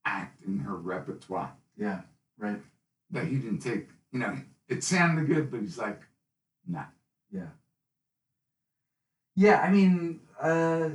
[0.04, 2.00] act in her repertoire yeah,
[2.38, 2.60] right.
[3.10, 3.88] That he didn't take.
[4.12, 4.36] You know,
[4.68, 6.00] it sounded good, but he's like,
[6.66, 6.84] nah.
[7.32, 7.48] Yeah.
[9.36, 10.90] Yeah, I mean, uh,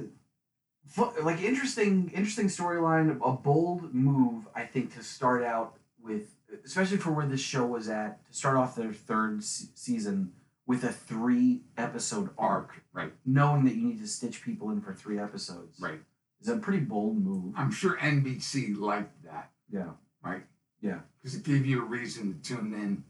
[1.22, 3.20] like interesting, interesting storyline.
[3.24, 7.90] A bold move, I think, to start out with, especially for where this show was
[7.90, 10.32] at, to start off their third se- season
[10.66, 14.94] with a three episode arc, Right, knowing that you need to stitch people in for
[14.94, 15.80] three episodes.
[15.82, 16.00] right.
[16.42, 17.54] is a pretty bold move.
[17.58, 19.90] I'm sure NBC liked that, Yeah,
[20.24, 20.44] right?
[20.82, 21.00] Yeah.
[21.22, 23.04] Because it gave you a reason to tune in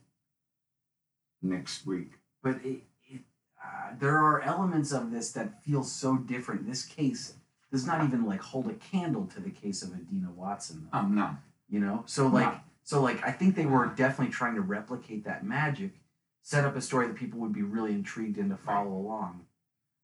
[1.42, 2.12] next week.
[2.44, 3.22] but it, it
[3.64, 6.68] uh, there are elements of this that feel so different.
[6.68, 7.34] This case
[7.72, 10.88] does not even like hold a candle to the case of Adina Watson.
[10.92, 11.00] Though.
[11.00, 11.38] Oh, no.
[11.70, 12.62] you know so like Wow.
[12.84, 15.92] so like i think they were definitely trying to replicate that magic
[16.42, 19.46] set up a story that people would be really intrigued in to follow along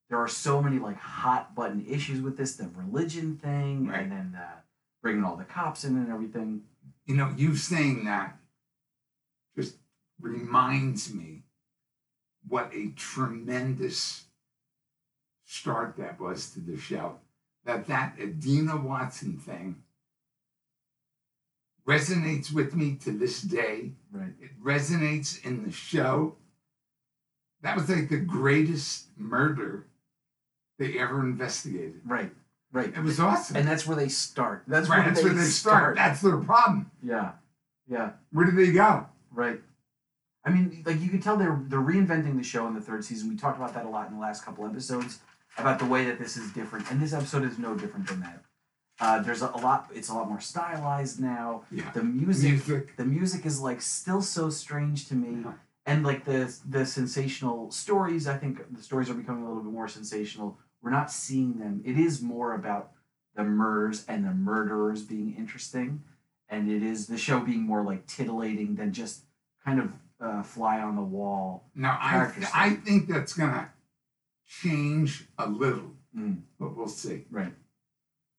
[0.10, 4.04] there are so many like hot button issues with this the religion thing Right.
[4.04, 4.45] and then the
[5.01, 6.62] bringing all the cops in and everything
[7.05, 8.37] You know, you saying that
[9.55, 9.75] just
[10.19, 11.43] reminds me
[12.47, 14.25] what a tremendous
[15.45, 17.19] start that was to the show.
[17.65, 19.83] That that Adina Watson thing
[21.87, 23.91] resonates with me to this day.
[24.11, 26.35] right It resonates in the show.
[27.61, 29.85] That was like the greatest murder
[30.77, 32.01] they ever investigated.
[32.05, 32.31] right
[32.75, 33.55] right It was awesome.
[33.57, 35.95] and that's where they start that's right, where, that's they, where they start.
[35.95, 36.91] That's their problem.
[37.03, 37.31] yeah
[37.95, 38.91] yeah Where do they go?
[39.31, 39.59] Right.
[40.47, 43.29] I mean, like you could tell they're they're reinventing the show in the third season.
[43.29, 45.19] We talked about that a lot in the last couple episodes
[45.57, 48.39] about the way that this is different, and this episode is no different than that.
[48.99, 49.89] Uh, there's a, a lot.
[49.93, 51.63] It's a lot more stylized now.
[51.71, 51.89] Yeah.
[51.93, 52.95] The music, Music.
[52.95, 55.43] the music is like still so strange to me,
[55.88, 58.27] and like the the sensational stories.
[58.27, 60.57] I think the stories are becoming a little bit more sensational.
[60.85, 61.81] We're not seeing them.
[61.83, 62.91] It is more about
[63.35, 66.03] the murders and the murderers being interesting,
[66.47, 69.23] and it is the show being more like titillating than just
[69.65, 71.63] kind of uh, fly on the wall.
[71.73, 73.71] Now I character I think that's gonna
[74.47, 77.25] change a little, Mm, but we'll see.
[77.31, 77.51] right.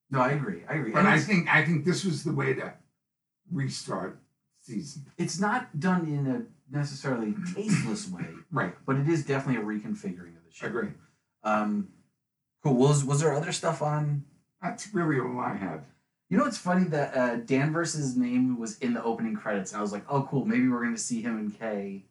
[0.09, 0.63] No, I agree.
[0.71, 0.93] I agree.
[0.93, 2.73] But And I think I think this was the way to
[3.51, 4.21] restart
[4.63, 5.07] season.
[5.19, 6.43] it's not done in a
[6.75, 8.73] necessarily tasteless way, Right.
[8.87, 10.69] but it is definitely a reconfiguring of the show.
[10.69, 10.91] Agree.
[11.43, 11.89] Um,
[12.69, 12.77] cool.
[12.77, 14.25] Was was there other stuff on?
[14.63, 15.85] That's really all I had.
[16.29, 19.83] You know, it's funny that uh, Danvers's name was in the opening credits, and I
[19.83, 20.45] was like, oh, cool.
[20.45, 22.05] Maybe we're going to see him and Kay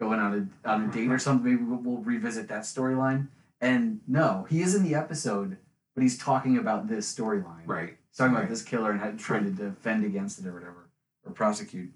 [0.00, 1.48] going on a on a date or something.
[1.48, 3.28] Maybe we'll, we'll revisit that storyline.
[3.60, 5.56] And no, he is in the episode,
[5.94, 7.62] but he's talking about this storyline.
[7.66, 7.96] Right.
[8.10, 8.40] He's talking Right.
[8.40, 10.88] about this killer and how, trying to defend against it or whatever,
[11.24, 11.92] or prosecute.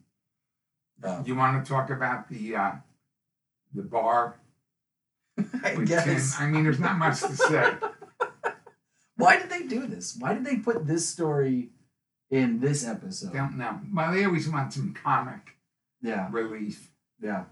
[1.02, 2.72] Uh, You want to talk about the uh,
[3.74, 4.36] the bar
[5.64, 6.36] I guess.
[6.36, 6.46] Tim?
[6.46, 7.74] I mean, there's not much to say.
[9.16, 10.16] Why did they do this?
[10.18, 11.70] Why did they put this story
[12.30, 13.32] in this episode?
[13.32, 13.80] Don't know.
[13.92, 15.56] Well, they always want some comic
[16.02, 16.90] Yeah, relief.
[17.20, 17.44] yeah.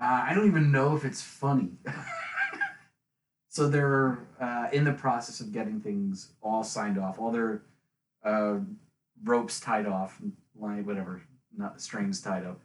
[0.00, 1.72] Uh, I don't even know if it's funny.
[3.48, 7.62] so they're uh, in the process of getting things all signed off, all their
[8.24, 8.56] uh,
[9.22, 10.20] ropes tied off,
[10.58, 11.22] line whatever,
[11.56, 12.60] not strings tied up,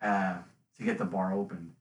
[0.00, 0.38] uh,
[0.78, 1.72] to get the bar open.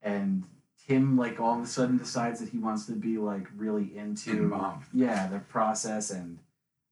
[0.00, 0.44] And
[0.88, 4.30] Tim, like, all of a sudden decides that he wants to be like really into
[4.30, 4.86] Involved.
[4.92, 6.38] yeah the process and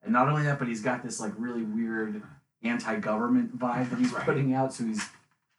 [0.03, 2.23] and not only that but he's got this like really weird
[2.63, 4.25] anti-government vibe that he's Right.
[4.25, 5.07] putting out so he's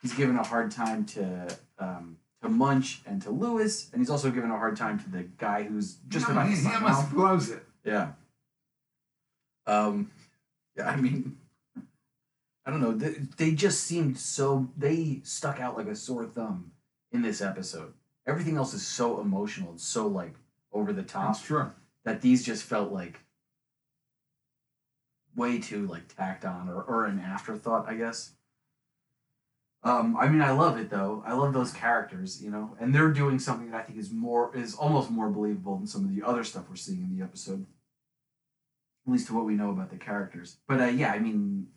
[0.02, 1.48] he's giving a hard time to
[1.80, 5.24] um to munch and to lewis and he's also giving a hard time to the
[5.38, 7.64] guy who's just no, about he, to he almost blows it.
[7.84, 8.12] yeah
[9.68, 10.12] um
[10.78, 11.38] yeah i mean
[12.66, 16.72] i don't know they, they just seemed so they stuck out like a sore thumb
[17.12, 17.94] in this episode
[18.28, 20.34] everything else is so emotional and so like
[20.74, 21.72] over the top That's true.
[22.04, 23.20] that these just felt like
[25.36, 28.32] way too like tacked on or, or an afterthought, I guess.
[29.84, 31.24] Um, I mean, I love it though.
[31.28, 34.56] I love those characters, you know, and they're doing something that I think is more
[34.56, 37.66] is almost more believable than some of the other stuff we're seeing in the episode.
[39.06, 40.58] At least to what we know about the characters.
[40.68, 41.68] But uh, yeah, I mean,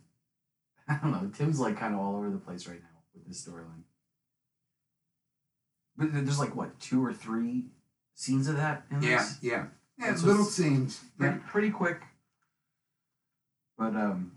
[0.89, 1.31] I don't know.
[1.37, 3.83] Tim's like kind of all over the place right now with this storyline.
[5.99, 7.65] But there's like what two or three
[8.15, 9.67] scenes of that in Yeah, this yeah.
[9.99, 11.03] Yeah, That's little scenes.
[11.19, 11.43] pretty, Yeah.
[11.51, 12.01] pretty quick.
[13.77, 14.33] But um,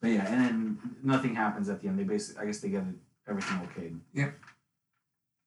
[0.00, 1.98] but yeah, and then nothing happens at the end.
[1.98, 2.94] They basically, I guess, they get it,
[3.28, 3.98] everything okayed.
[4.14, 4.34] Yep.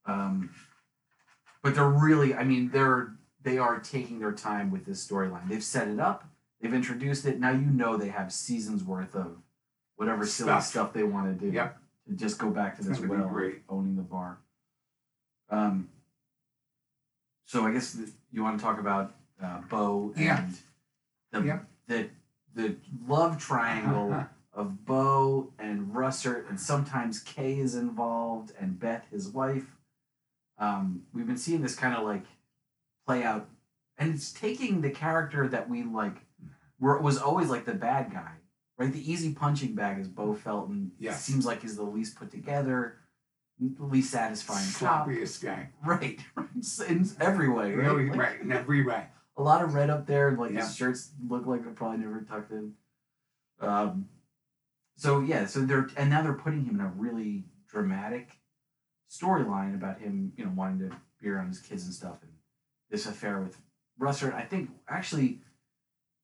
[0.06, 0.50] Um,
[1.64, 5.48] but they're really, I mean, they're they are taking their time with this storyline.
[5.50, 6.26] They've set it up.
[6.62, 7.40] They've introduced it.
[7.40, 9.38] Now you know they have seasons worth of
[9.96, 10.66] whatever silly Stuff.
[10.66, 11.52] stuff they want to do.
[11.52, 11.78] Yep.
[12.10, 13.62] To just go back to It's this gonna well, great.
[13.70, 14.38] owning the bar.
[15.52, 15.90] Um.
[17.46, 20.48] So I guess th- you want to talk about uh, Beau and Yeah.
[21.32, 21.68] the Yep.
[21.88, 22.10] the
[22.54, 22.76] the
[23.08, 29.78] love triangle of Beau and Russert, and sometimes Kay is involved, and Beth, his wife.
[30.58, 32.26] Um, we've been seeing this kind of like
[33.08, 33.50] play out,
[33.98, 36.18] and it's taking the character that we like,
[36.80, 38.34] were was always like the bad guy,
[38.78, 38.92] right?
[38.94, 40.92] The easy punching bag is Beau Felton.
[41.00, 42.98] Yeah, seems like he's the least put together,
[43.60, 44.66] least satisfying.
[44.66, 45.70] Sloppiest guy.
[45.86, 46.20] Right,
[46.88, 47.86] in every way, right?
[47.88, 48.42] Really, Like, right.
[48.42, 49.06] In every way.
[49.38, 50.32] a lot of red up there.
[50.32, 50.62] Like Yeah.
[50.66, 52.74] his shirts look like they're probably never tucked in.
[53.60, 54.10] Um,
[54.96, 58.30] so yeah, so they're and now they're putting him in a really dramatic
[59.10, 62.32] storyline about him, you know, wanting to be around his kids and stuff, and
[62.90, 63.58] this affair with
[64.00, 64.34] Russert.
[64.34, 65.42] I think actually,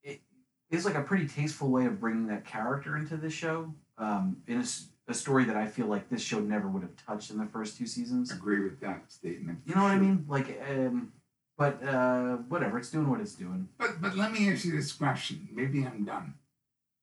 [0.03, 0.21] it
[0.69, 3.73] is like a pretty tasteful way of bringing that character into the show.
[3.99, 4.65] Um, in a,
[5.07, 7.77] a story that I feel like this show never would have touched in the first
[7.77, 8.31] two seasons.
[8.31, 9.59] Agree with that statement.
[9.65, 10.25] You know what I mean?
[10.27, 11.13] Like, um,
[11.57, 13.69] but uh, whatever, it's doing what it's doing.
[13.77, 15.47] But but let me ask you this question.
[15.51, 16.33] Maybe I'm done.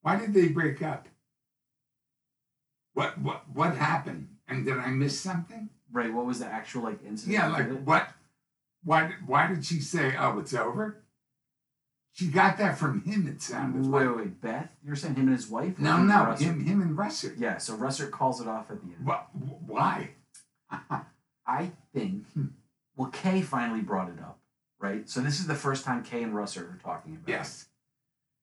[0.01, 1.07] Why did they break up?
[2.93, 4.29] What what what happened?
[4.47, 5.69] And did I miss something?
[5.91, 6.13] Right.
[6.13, 7.33] What was the actual like incident?
[7.33, 8.09] Yeah, like what?
[8.83, 11.01] Why why did she say, "Oh, it's over"?
[12.15, 13.27] She got that from him.
[13.27, 14.15] It sounded Wait, like.
[14.15, 14.69] wait, wait, Beth?
[14.85, 15.77] You're saying him and his wife?
[15.77, 17.35] No, him no, him him and Russert.
[17.37, 17.57] Yeah.
[17.57, 19.05] So Russert calls it off at the end.
[19.05, 19.27] What?
[19.67, 20.11] Why?
[21.47, 22.25] I think.
[22.33, 22.45] Hmm.
[22.95, 24.39] Well, Kay finally brought it up,
[24.79, 25.09] right?
[25.09, 27.27] So this is the first time Kay and Russert are talking about.
[27.27, 27.31] it.
[27.31, 27.67] yes,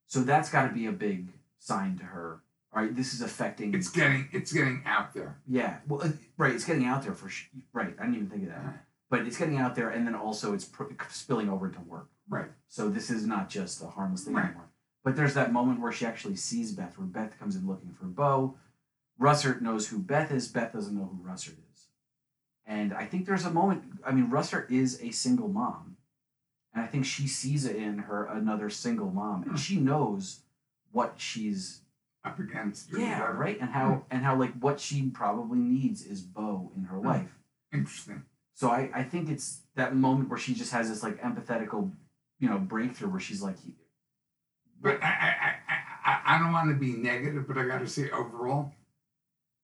[0.06, 2.42] So that's got to be a big sign to her.
[2.74, 2.94] All right.
[2.94, 3.72] This is affecting.
[3.74, 5.38] it's getting it's getting out there.
[5.48, 5.78] Yeah.
[5.88, 6.52] Well, uh, right.
[6.54, 7.94] It's getting out there for sh- right.
[7.98, 8.84] I didn't even think of that.
[9.08, 12.08] but it's getting out there, and then also it's pr- spilling over into work.
[12.28, 12.50] Right.
[12.68, 14.46] So this is not just a harmless thing Right.
[14.46, 14.68] anymore.
[15.04, 18.06] But there's that moment where she actually sees Beth, where Beth comes in looking for
[18.06, 18.56] Beau.
[19.20, 20.48] Russert knows who Beth is.
[20.48, 21.88] Beth doesn't know who Russert is.
[22.64, 23.82] And I think there's a moment.
[24.06, 25.96] I mean, Russert is a single mom,
[26.72, 29.50] and I think she sees it in her another single mom, Hmm.
[29.50, 30.40] and she knows
[30.92, 31.80] what she's
[32.24, 32.92] Up against.
[32.94, 33.38] or yeah whatever.
[33.38, 37.06] right, and how and how like what she probably needs is Beau in her Hmm.
[37.06, 37.38] life.
[37.72, 38.22] Interesting.
[38.54, 41.90] So I, I think it's that moment where she just has this like empathetical,
[42.42, 43.54] you know, breakthrough where she's like,
[44.80, 47.86] But I, I, I, I, I don't want to be negative, but I got to
[47.86, 48.72] say, overall,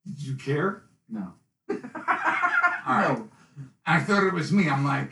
[0.07, 0.85] did you care?
[1.09, 1.33] no,
[1.71, 1.77] All
[2.87, 3.19] right.
[3.19, 3.29] no,
[3.85, 4.69] I thought it was me.
[4.71, 5.11] I'm like,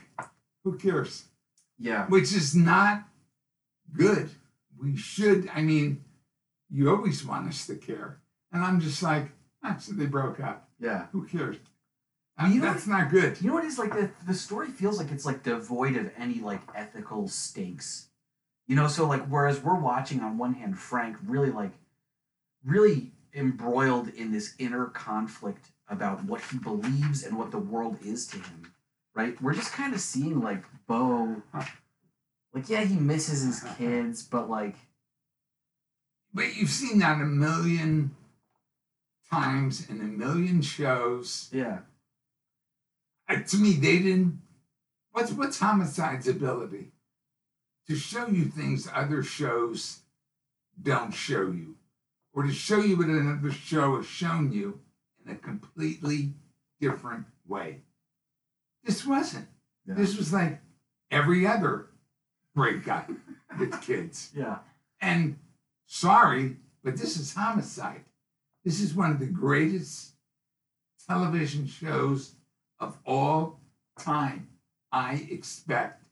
[0.62, 1.24] who cares?
[1.78, 3.02] yeah, Which is not
[3.92, 4.30] good.
[4.80, 6.04] We should, I mean,
[6.70, 8.20] you always want us to care.
[8.52, 9.30] And I'm just like,
[9.64, 10.68] ah, so they broke up.
[10.78, 11.06] yeah.
[11.12, 11.56] Who cares?
[12.38, 13.40] You know That's not good.
[13.40, 16.40] You know what is like the the story feels like it's like devoid of any
[16.40, 18.08] like ethical stakes.
[18.66, 21.72] You know, so like whereas we're watching on one hand Frank really like
[22.64, 28.26] really embroiled in this inner conflict about what he believes and what the world is
[28.26, 28.72] to him,
[29.14, 29.40] right?
[29.40, 31.42] We're just kind of seeing like Beau
[32.52, 34.76] like yeah, he misses his kids, but like
[36.34, 38.14] But you've seen that a million
[39.30, 41.48] times in a million shows.
[41.50, 41.78] yeah.
[43.28, 44.40] To me, they didn't.
[45.12, 46.92] What's what's homicide's ability
[47.88, 50.00] to show you things other shows
[50.80, 51.76] don't show you,
[52.32, 54.80] or to show you what another show has shown you
[55.24, 56.34] in a completely
[56.80, 57.82] different way.
[58.84, 59.48] This wasn't.
[59.86, 59.94] Yeah.
[59.94, 60.60] This was like
[61.10, 61.86] every other
[62.54, 63.10] breakup
[63.58, 64.30] with kids.
[64.36, 64.58] Yeah.
[65.00, 65.38] And
[65.86, 68.04] sorry, but this is homicide.
[68.64, 70.12] This is one of the greatest
[71.06, 72.35] television shows
[72.80, 73.60] of all
[73.98, 74.48] time.
[74.92, 76.02] I expect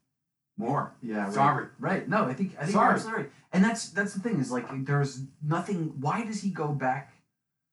[0.57, 0.93] more.
[1.01, 1.29] Yeah.
[1.29, 1.67] Sorry.
[1.79, 2.07] Right.
[2.07, 2.93] No, I think I think you're Sorry.
[2.93, 3.31] absolutely right.
[3.53, 5.93] And that's that's the thing is like there's nothing.
[5.99, 7.13] Why does he go back?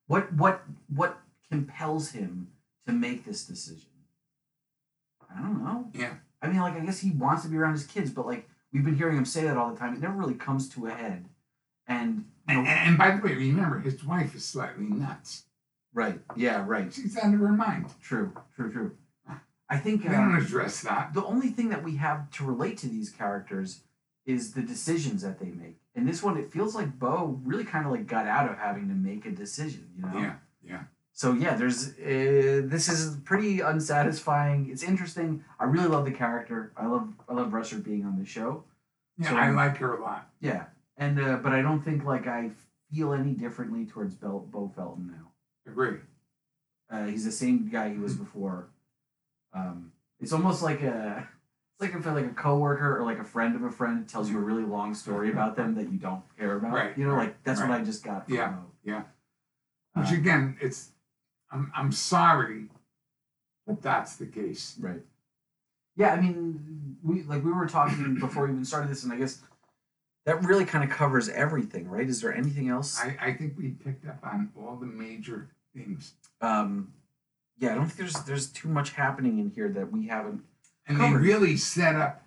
[0.07, 0.63] What what
[0.95, 1.19] what
[1.51, 2.49] compels him
[2.87, 3.91] to make this decision?
[5.35, 5.89] I don't know.
[5.95, 6.15] Yeah.
[6.41, 8.85] I mean, like I guess he wants to be around his kids, but like we've
[8.85, 9.95] been hearing him say that all the time.
[9.95, 11.27] It never really comes to a head.
[11.87, 15.45] And you And, and by the way, remember his wife is slightly nuts.
[15.95, 16.21] Right.
[16.37, 16.65] Yeah.
[16.67, 16.93] Right.
[16.93, 17.87] She's out of her mind.
[18.03, 18.33] True.
[18.57, 18.73] True.
[18.73, 18.93] True.
[19.69, 21.15] I think They don't um, address that.
[21.15, 23.81] the only thing that we have to relate to these characters
[24.27, 25.79] is the decisions that they make.
[25.95, 28.89] And this one, it feels like Beau really kind of like got out of having
[28.89, 30.19] to make a decision, you know?
[30.19, 30.83] Yeah, yeah.
[31.15, 34.69] So yeah, there's uh, this is pretty unsatisfying.
[34.71, 35.45] It's interesting.
[35.61, 36.73] I really love the character.
[36.77, 38.65] I love I love Russert being on the show.
[39.19, 40.29] Yeah, So- I like her a lot.
[40.41, 40.65] Yeah,
[40.97, 42.51] and uh, but I don't think like I
[42.93, 45.29] feel any differently towards Bel- Beau Felton now.
[45.67, 45.99] Agree.
[46.91, 48.69] Uh, he's the same guy he was before.
[49.55, 51.29] Um, it's almost like a
[51.75, 54.39] it's like if like a coworker or like a friend of a friend tells you
[54.39, 56.73] a really long story about them that you don't care about.
[56.73, 57.71] Right, You know, right, like that's what.
[57.71, 58.27] I just got.
[58.27, 59.03] From Yeah, yeah.
[59.95, 60.91] Which Uh, again, it's
[61.51, 62.69] I'm I'm sorry,
[63.67, 64.77] but that's the case.
[64.81, 65.03] right.
[65.97, 69.17] Yeah, I mean, we like we were talking before we even started this, and I
[69.17, 69.43] guess
[70.25, 72.09] that really kind of covers everything, right?
[72.09, 73.01] Is there anything else?
[73.01, 76.15] I, I think we picked up on all the major things.
[76.41, 76.93] um,
[77.59, 80.43] yeah, I don't think there's there's too much happening in here that we haven't.
[80.89, 81.19] And Covered.
[81.23, 82.23] they really set up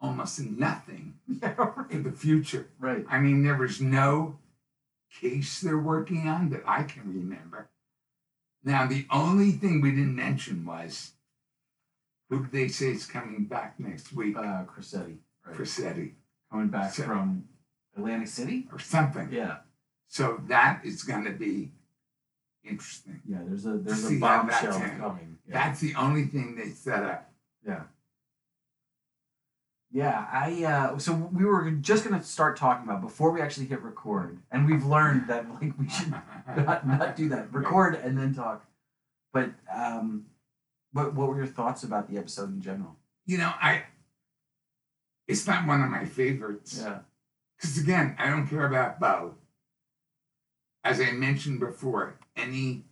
[0.00, 2.04] almost nothing Yeah, for right.
[2.04, 2.68] the future.
[2.78, 3.04] Right.
[3.10, 4.38] I mean, there was no
[5.20, 7.68] case they're working on that I can remember.
[8.64, 11.12] Now, the only thing we didn't mention was
[12.30, 14.36] who did they say is coming back next week?
[14.36, 15.18] Uh, Crosetti.
[15.46, 15.56] Right.
[16.52, 17.48] Coming back So- from
[17.96, 18.68] Atlantic City.
[18.70, 19.32] or something.
[19.32, 19.58] Yeah.
[20.06, 21.72] So that is going to be
[22.62, 23.20] interesting.
[23.26, 23.38] Yeah.
[23.46, 25.38] There's a there's a See that's bombshell coming.
[25.48, 25.54] Yeah.
[25.54, 27.32] That's the only thing they set up.
[27.66, 27.84] Yeah.
[29.94, 33.82] Yeah, I uh, so we were just gonna start talking about before we actually hit
[33.82, 36.10] record, and we've learned that like we should
[36.56, 37.52] not, not do that.
[37.52, 38.64] Record and then talk.
[39.34, 40.24] But um,
[40.92, 42.96] what what were your thoughts about the episode in general?
[43.26, 43.82] You know, I.
[45.28, 46.80] It's not one of my favorites.
[46.82, 46.98] Yeah,
[47.56, 49.34] Because again, I don't care about Beau.
[50.84, 52.84] As I mentioned before, any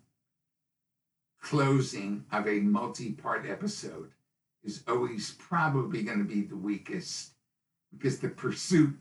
[1.41, 4.11] closing of a multi part episode
[4.63, 7.31] is always probably going to be the weakest
[7.93, 8.97] because the pursuit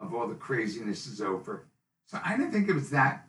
[0.00, 1.66] of all the craziness is over.
[2.06, 3.26] So I don't think it was that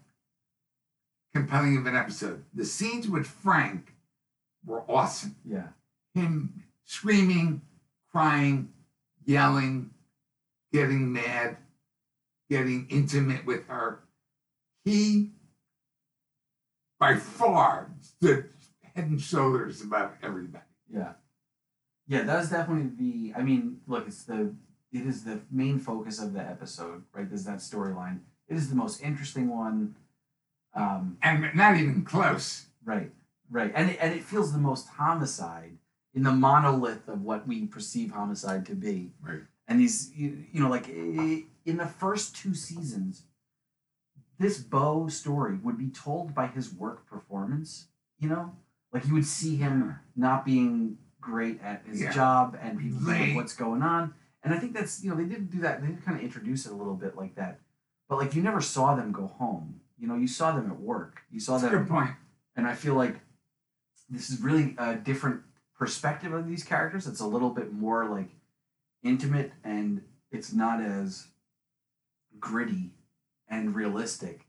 [1.33, 2.43] compelling of an episode.
[2.53, 3.93] The scenes with Frank
[4.65, 5.67] were awesome yeah,
[6.13, 7.61] him screaming,
[8.11, 8.69] crying,
[9.25, 9.91] yelling,
[10.71, 11.57] getting mad,
[12.49, 14.01] getting intimate with her.
[14.83, 15.31] He,
[16.99, 18.49] by far, stood
[18.93, 20.63] head and shoulders above everybody.
[20.91, 21.13] yeah,
[22.07, 23.33] Yeah, that was definitely the.
[23.37, 24.53] I mean, look, it's the.
[24.93, 27.27] It is the main focus of the episode, right?
[27.27, 28.19] There's that storyline.
[28.47, 29.95] It is the most interesting one.
[30.73, 32.67] Um, and not even close.
[32.85, 33.11] Right,
[33.49, 35.77] right, and it, and it feels the most homicide
[36.15, 39.11] in the monolith of what we perceive homicide to be.
[39.21, 39.41] Right.
[39.67, 43.23] And these, you, you know, like in the first two seasons,
[44.39, 47.87] this Beau story would be told by his work performance.
[48.19, 48.55] You know,
[48.93, 52.11] like you would see him not being great at his Yeah.
[52.13, 54.13] job, and people like, what's going on.
[54.43, 55.81] And I think that's you know they did do that.
[55.81, 57.59] They did kind of introduce it a little bit like that,
[58.07, 59.81] but like you never saw them go home.
[59.97, 61.21] You know, you saw them at work.
[61.31, 62.11] You saw That's them good point.
[62.55, 63.15] and I feel like
[64.09, 65.41] this is really a different
[65.77, 67.07] perspective of these characters.
[67.07, 68.29] It's a little bit more like
[69.03, 70.01] intimate and
[70.31, 71.27] it's not as
[72.39, 72.91] gritty
[73.47, 74.47] and realistic.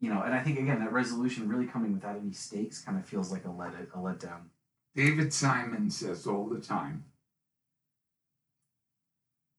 [0.00, 3.06] You know, and I think again that resolution really coming without any stakes kind of
[3.06, 4.48] feels like a let a letdown.
[4.94, 7.04] David Simon says all the time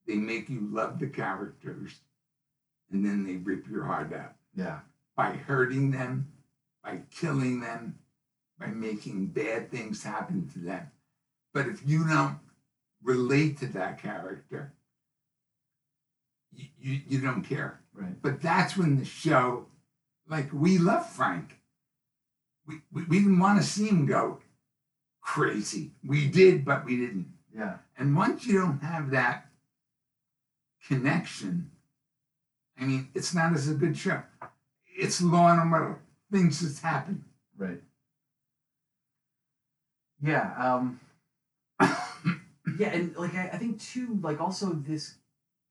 [0.08, 2.00] they make you love the characters
[2.92, 4.80] and then they rip your heart out Yeah.
[5.16, 6.32] by hurting them,
[6.84, 8.00] by killing them,
[8.60, 10.92] by making bad things happen to them.
[11.54, 12.40] But if you don't
[13.04, 14.74] relate to that character,
[16.54, 17.82] you, you, you don't care.
[17.94, 18.22] Right.
[18.22, 19.68] But that's when the show,
[20.30, 21.60] like we love Frank.
[22.68, 24.40] We, we, we didn't want to see him go
[25.22, 25.92] crazy.
[26.06, 27.28] We did, but we didn't.
[27.56, 27.78] Yeah.
[27.98, 29.48] And once you don't have that
[30.88, 31.72] connection,
[32.80, 34.22] I mean, it's not as a good show.
[34.96, 36.00] It's law and order.
[36.32, 37.26] Things just happen.
[37.58, 37.82] Right.
[40.22, 40.54] Yeah.
[40.58, 41.00] Um
[42.80, 45.16] yeah, and like I, I think too, like also this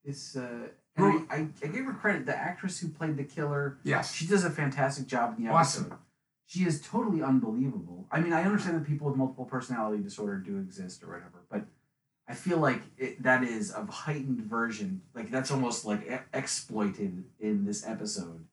[0.05, 0.69] this uh
[0.99, 4.15] and I, I, I gave her credit, the actress who played the killer Yes.
[4.15, 5.85] She does a fantastic job in the Awesome.
[5.85, 5.99] episode.
[6.47, 8.07] She is totally unbelievable.
[8.11, 11.67] I mean, I understand that people with multiple personality disorder do exist or whatever, but
[12.29, 15.03] I feel like it, that is a heightened version.
[15.15, 18.45] Like that's almost like e- exploited in this episode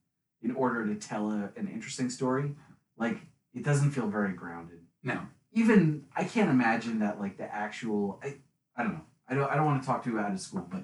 [0.42, 2.56] in order to tell a, an interesting story.
[2.98, 3.20] Like
[3.54, 4.80] it doesn't feel very grounded.
[5.04, 5.22] No.
[5.54, 8.36] Even I can't imagine that like the actual I,
[8.76, 9.02] I don't know.
[9.28, 10.84] I don't I don't want to talk too out of school, but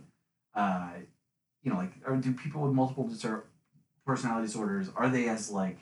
[0.53, 0.91] uh,
[1.63, 3.43] you know, like or do people with multiple disor-
[4.05, 5.79] personality disorders are they as like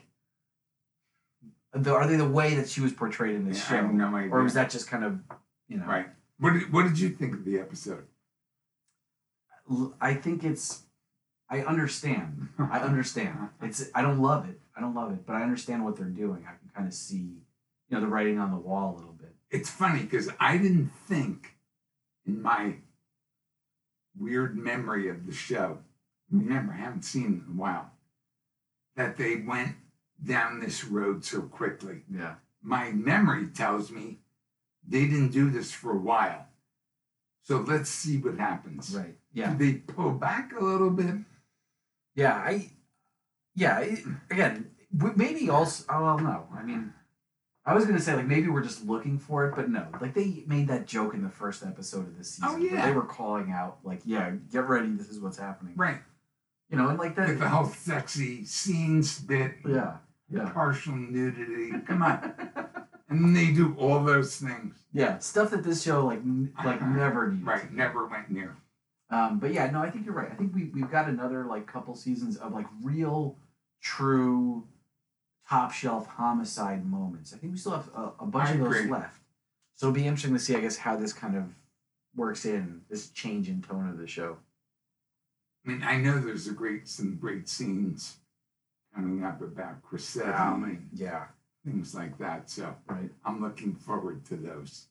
[1.72, 4.42] the, are they the way that she was portrayed in this Yeah, show, no or
[4.42, 5.20] was that just kind of
[5.68, 5.86] you know?
[5.86, 6.06] right?
[6.40, 8.06] What did, what did you think of the episode?
[10.00, 10.82] I think it's.
[11.50, 12.48] I understand.
[12.58, 13.50] I understand.
[13.62, 13.90] It's.
[13.94, 14.60] I don't love it.
[14.76, 16.44] I don't love it, but I understand what they're doing.
[16.46, 17.32] I can kind of see,
[17.88, 19.34] you know, the writing on the wall a little bit.
[19.50, 21.54] It's funny because I didn't think
[22.26, 22.74] in my
[24.18, 25.78] weird memory of the show,
[26.30, 27.90] remember, I haven't seen in a while,
[28.96, 29.76] that they went
[30.22, 32.02] down this road so quickly.
[32.12, 32.34] Yeah.
[32.62, 34.18] My memory tells me
[34.86, 36.46] they didn't do this for a while.
[37.44, 38.94] So let's see what happens.
[38.94, 39.16] Right.
[39.32, 39.54] Yeah.
[39.54, 41.14] Do they pull back a little bit?
[42.14, 42.34] Yeah.
[42.34, 42.70] I.
[43.54, 43.78] Yeah.
[43.80, 44.70] It, again,
[45.16, 45.84] maybe also.
[45.88, 46.48] Oh well, no.
[46.54, 46.92] I mean,
[47.66, 49.86] I was gonna say like maybe we're just looking for it, but no.
[50.00, 52.48] Like they made that joke in the first episode of this season.
[52.50, 52.86] Oh, where yeah.
[52.86, 54.88] They were calling out like, yeah, get ready.
[54.92, 55.74] This is what's happening.
[55.76, 55.98] Right.
[56.70, 57.28] You know, and like that.
[57.28, 59.96] With the whole sexy scenes bit, yeah.
[60.30, 60.50] Yeah.
[60.50, 61.72] partial nudity.
[61.86, 62.34] Come on.
[63.10, 64.76] And they do all those things.
[64.92, 67.46] Yeah, stuff that this show like n- like never needed.
[67.46, 67.72] Right.
[67.72, 68.54] Never went near.
[69.10, 70.30] Um, but yeah, no, I think you're right.
[70.30, 73.38] I think we we've got another like couple seasons of like real,
[73.82, 74.66] true,
[75.48, 77.32] top shelf homicide moments.
[77.32, 78.90] I think we still have a, a bunch I of those agree.
[78.90, 79.20] left.
[79.76, 81.44] So it'll be interesting to see, I guess, how this kind of
[82.16, 84.38] works in this change in tone of the show.
[85.64, 88.16] I mean, I know there's a great some great scenes
[88.94, 91.26] coming up about Crosetti and yeah,
[91.64, 92.50] things like that.
[92.50, 93.10] So right.
[93.24, 94.86] I'm looking forward to those.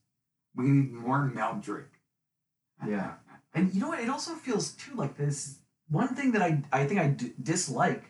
[0.56, 1.86] We need more Meldrick.
[2.86, 3.14] Yeah.
[3.54, 4.00] And you know what?
[4.00, 5.58] It also feels too like this.
[5.88, 8.04] One thing that I I think I d- dislike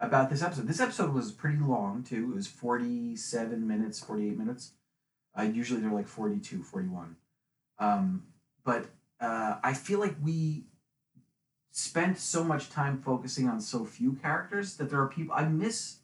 [0.00, 0.66] about this episode.
[0.68, 2.30] This episode was pretty long too.
[2.32, 4.72] It was forty seven minutes, forty eight minutes.
[5.38, 7.14] Uh, usually they're like 42, 41.
[7.78, 8.24] Um,
[8.64, 8.86] but
[9.20, 10.64] uh, I feel like we
[11.70, 15.98] spent so much time focusing on so few characters that there are people I miss.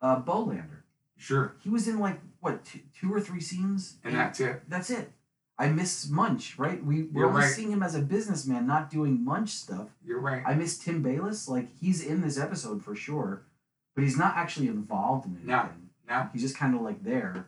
[0.00, 0.82] Uh, Bolander.
[1.16, 1.56] Sure.
[1.62, 4.62] He was in like what two, two or three scenes, And that's it.
[4.68, 5.10] that's it.
[5.60, 6.82] I miss Munch, right?
[6.82, 7.50] We we're only right.
[7.50, 9.88] seeing him as a businessman, not doing Munch stuff.
[10.02, 10.42] You're right.
[10.46, 11.48] I miss Tim Bayliss.
[11.48, 13.42] Like he's in this episode for sure,
[13.94, 15.90] but he's not actually involved in anything.
[16.08, 16.16] No.
[16.16, 16.28] No.
[16.32, 17.46] He's just kind of like there.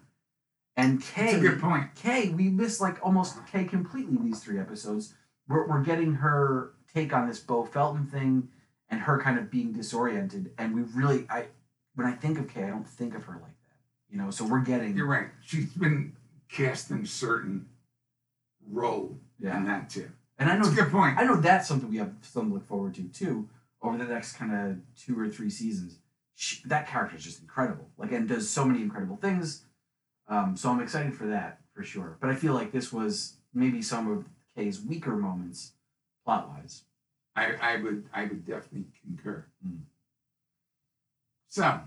[0.76, 1.94] And That's Kay, a good point.
[1.94, 3.46] Kay, we miss like almost uh-huh.
[3.50, 5.14] Kay completely these three episodes.
[5.48, 8.48] We're we're getting her take on this Beau Felton thing
[8.90, 10.50] and her kind of being disoriented.
[10.58, 11.46] And we really, I
[11.94, 14.10] when I think of Kay, I don't think of her like that.
[14.10, 15.28] You know, so we're getting You're right.
[15.40, 16.12] She's been
[16.50, 17.68] cast in certain
[18.70, 19.56] role Yeah.
[19.56, 20.10] in that too.
[20.38, 21.18] And I know That's a good point.
[21.18, 23.48] I know that's something we have something to look forward to too
[23.80, 25.98] over the next kind of two or three seasons.
[26.34, 27.90] Sh that character is just incredible.
[27.96, 29.64] Like and does so many incredible things.
[30.28, 32.16] Um, so I'm excited for that for sure.
[32.20, 34.24] But I feel like this was maybe some of
[34.56, 35.72] Kay's weaker moments
[36.24, 36.84] plot wise.
[37.36, 39.46] I, I would I would definitely concur.
[39.66, 39.80] Mm.
[41.48, 41.80] So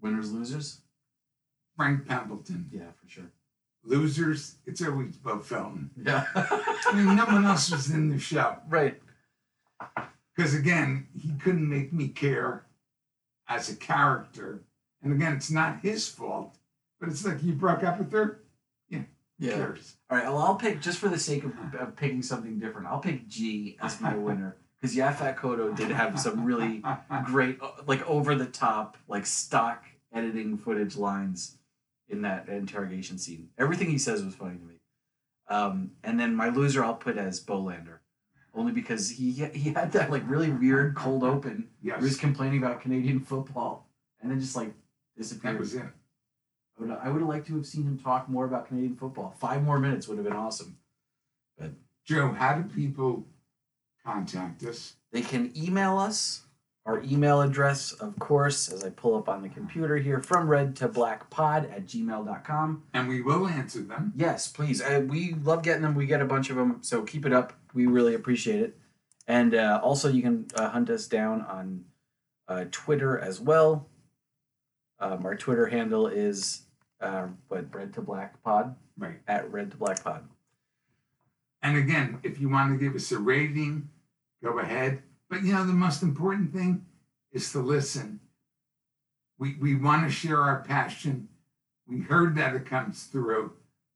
[0.00, 0.80] Winners, losers?
[1.76, 3.30] Frank Pembleton, Yeah, for sure.
[3.86, 4.56] Losers.
[4.66, 5.90] It's always Beau Felton.
[5.96, 6.24] Yeah.
[6.34, 9.00] I mean, no one else was in the show right.
[10.36, 12.66] because again, he couldn't make me care
[13.48, 14.62] as a character.
[15.02, 16.56] And again, it's not his fault,
[17.00, 18.40] but it's like you broke up with her.
[18.90, 19.04] Who
[19.38, 19.52] Yeah.
[19.54, 19.96] cares?
[20.10, 20.26] All right.
[20.26, 22.86] Well, I'll pick just for the sake of, of picking something different.
[22.88, 26.82] I'll pick G as my winner because Yaphet Kotto did have some really
[27.26, 31.55] great, like over the top, like stock editing footage lines
[32.08, 33.48] in that interrogation scene.
[33.58, 34.74] Everything he says was funny to me.
[35.48, 37.98] Um, and then my loser, I'll put as Bolander,
[38.54, 42.58] only because he he had that like really weird cold open where he was complaining
[42.58, 43.88] about Canadian football
[44.20, 44.72] and then just like
[45.16, 45.54] disappeared.
[45.54, 45.82] that was it.
[45.82, 49.34] I would, I would have liked to have seen him talk more about Canadian football.
[49.38, 50.76] Five more minutes would have been awesome.
[51.56, 51.70] But
[52.04, 53.26] Joe, how do people
[54.04, 54.94] contact us?
[55.12, 56.42] They can email us.
[56.86, 60.76] Our email address, of course, as I pull up on the computer here, from red
[60.76, 62.84] to black pod at gmail.com.
[62.94, 64.12] And we will answer them.
[64.16, 64.80] Yes, please.
[64.80, 65.96] Uh, we love getting them.
[65.96, 67.54] We get a bunch of them, so keep it up.
[67.74, 68.78] We really appreciate it.
[69.26, 71.84] And uh, also, you can uh, hunt us down on
[72.46, 73.88] uh, Twitter as well.
[75.00, 76.62] Um, our Twitter handle is
[77.00, 79.18] uh, what red to black pod Right.
[79.26, 80.22] at red to black pod.
[81.62, 83.88] And again, if you want to give us a rating,
[84.42, 85.02] go ahead.
[85.28, 86.86] But you know, the most important thing
[87.32, 88.20] is to listen.
[89.38, 91.28] We, we want to share our passion.
[91.86, 93.52] We heard that it comes through.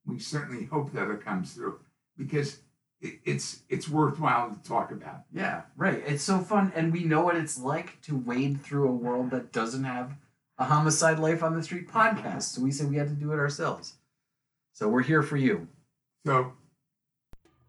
[0.06, 1.80] We certainly hope that it comes through
[2.16, 2.58] because
[3.00, 5.22] it, it's it's worthwhile to talk about.
[5.32, 6.02] Yeah, right.
[6.06, 9.52] It's so fun, and we know what it's like to wade through a world that
[9.52, 10.16] doesn't have
[10.58, 12.42] a homicide life on the street podcast.
[12.42, 13.94] So we said we had to do it ourselves.
[14.74, 15.68] So we're here for you.
[16.26, 16.52] So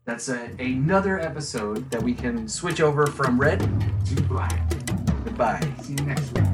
[0.06, 4.70] That's a, another episode that we can switch over from red to black.
[5.24, 5.62] Goodbye.
[5.84, 6.51] See you next week.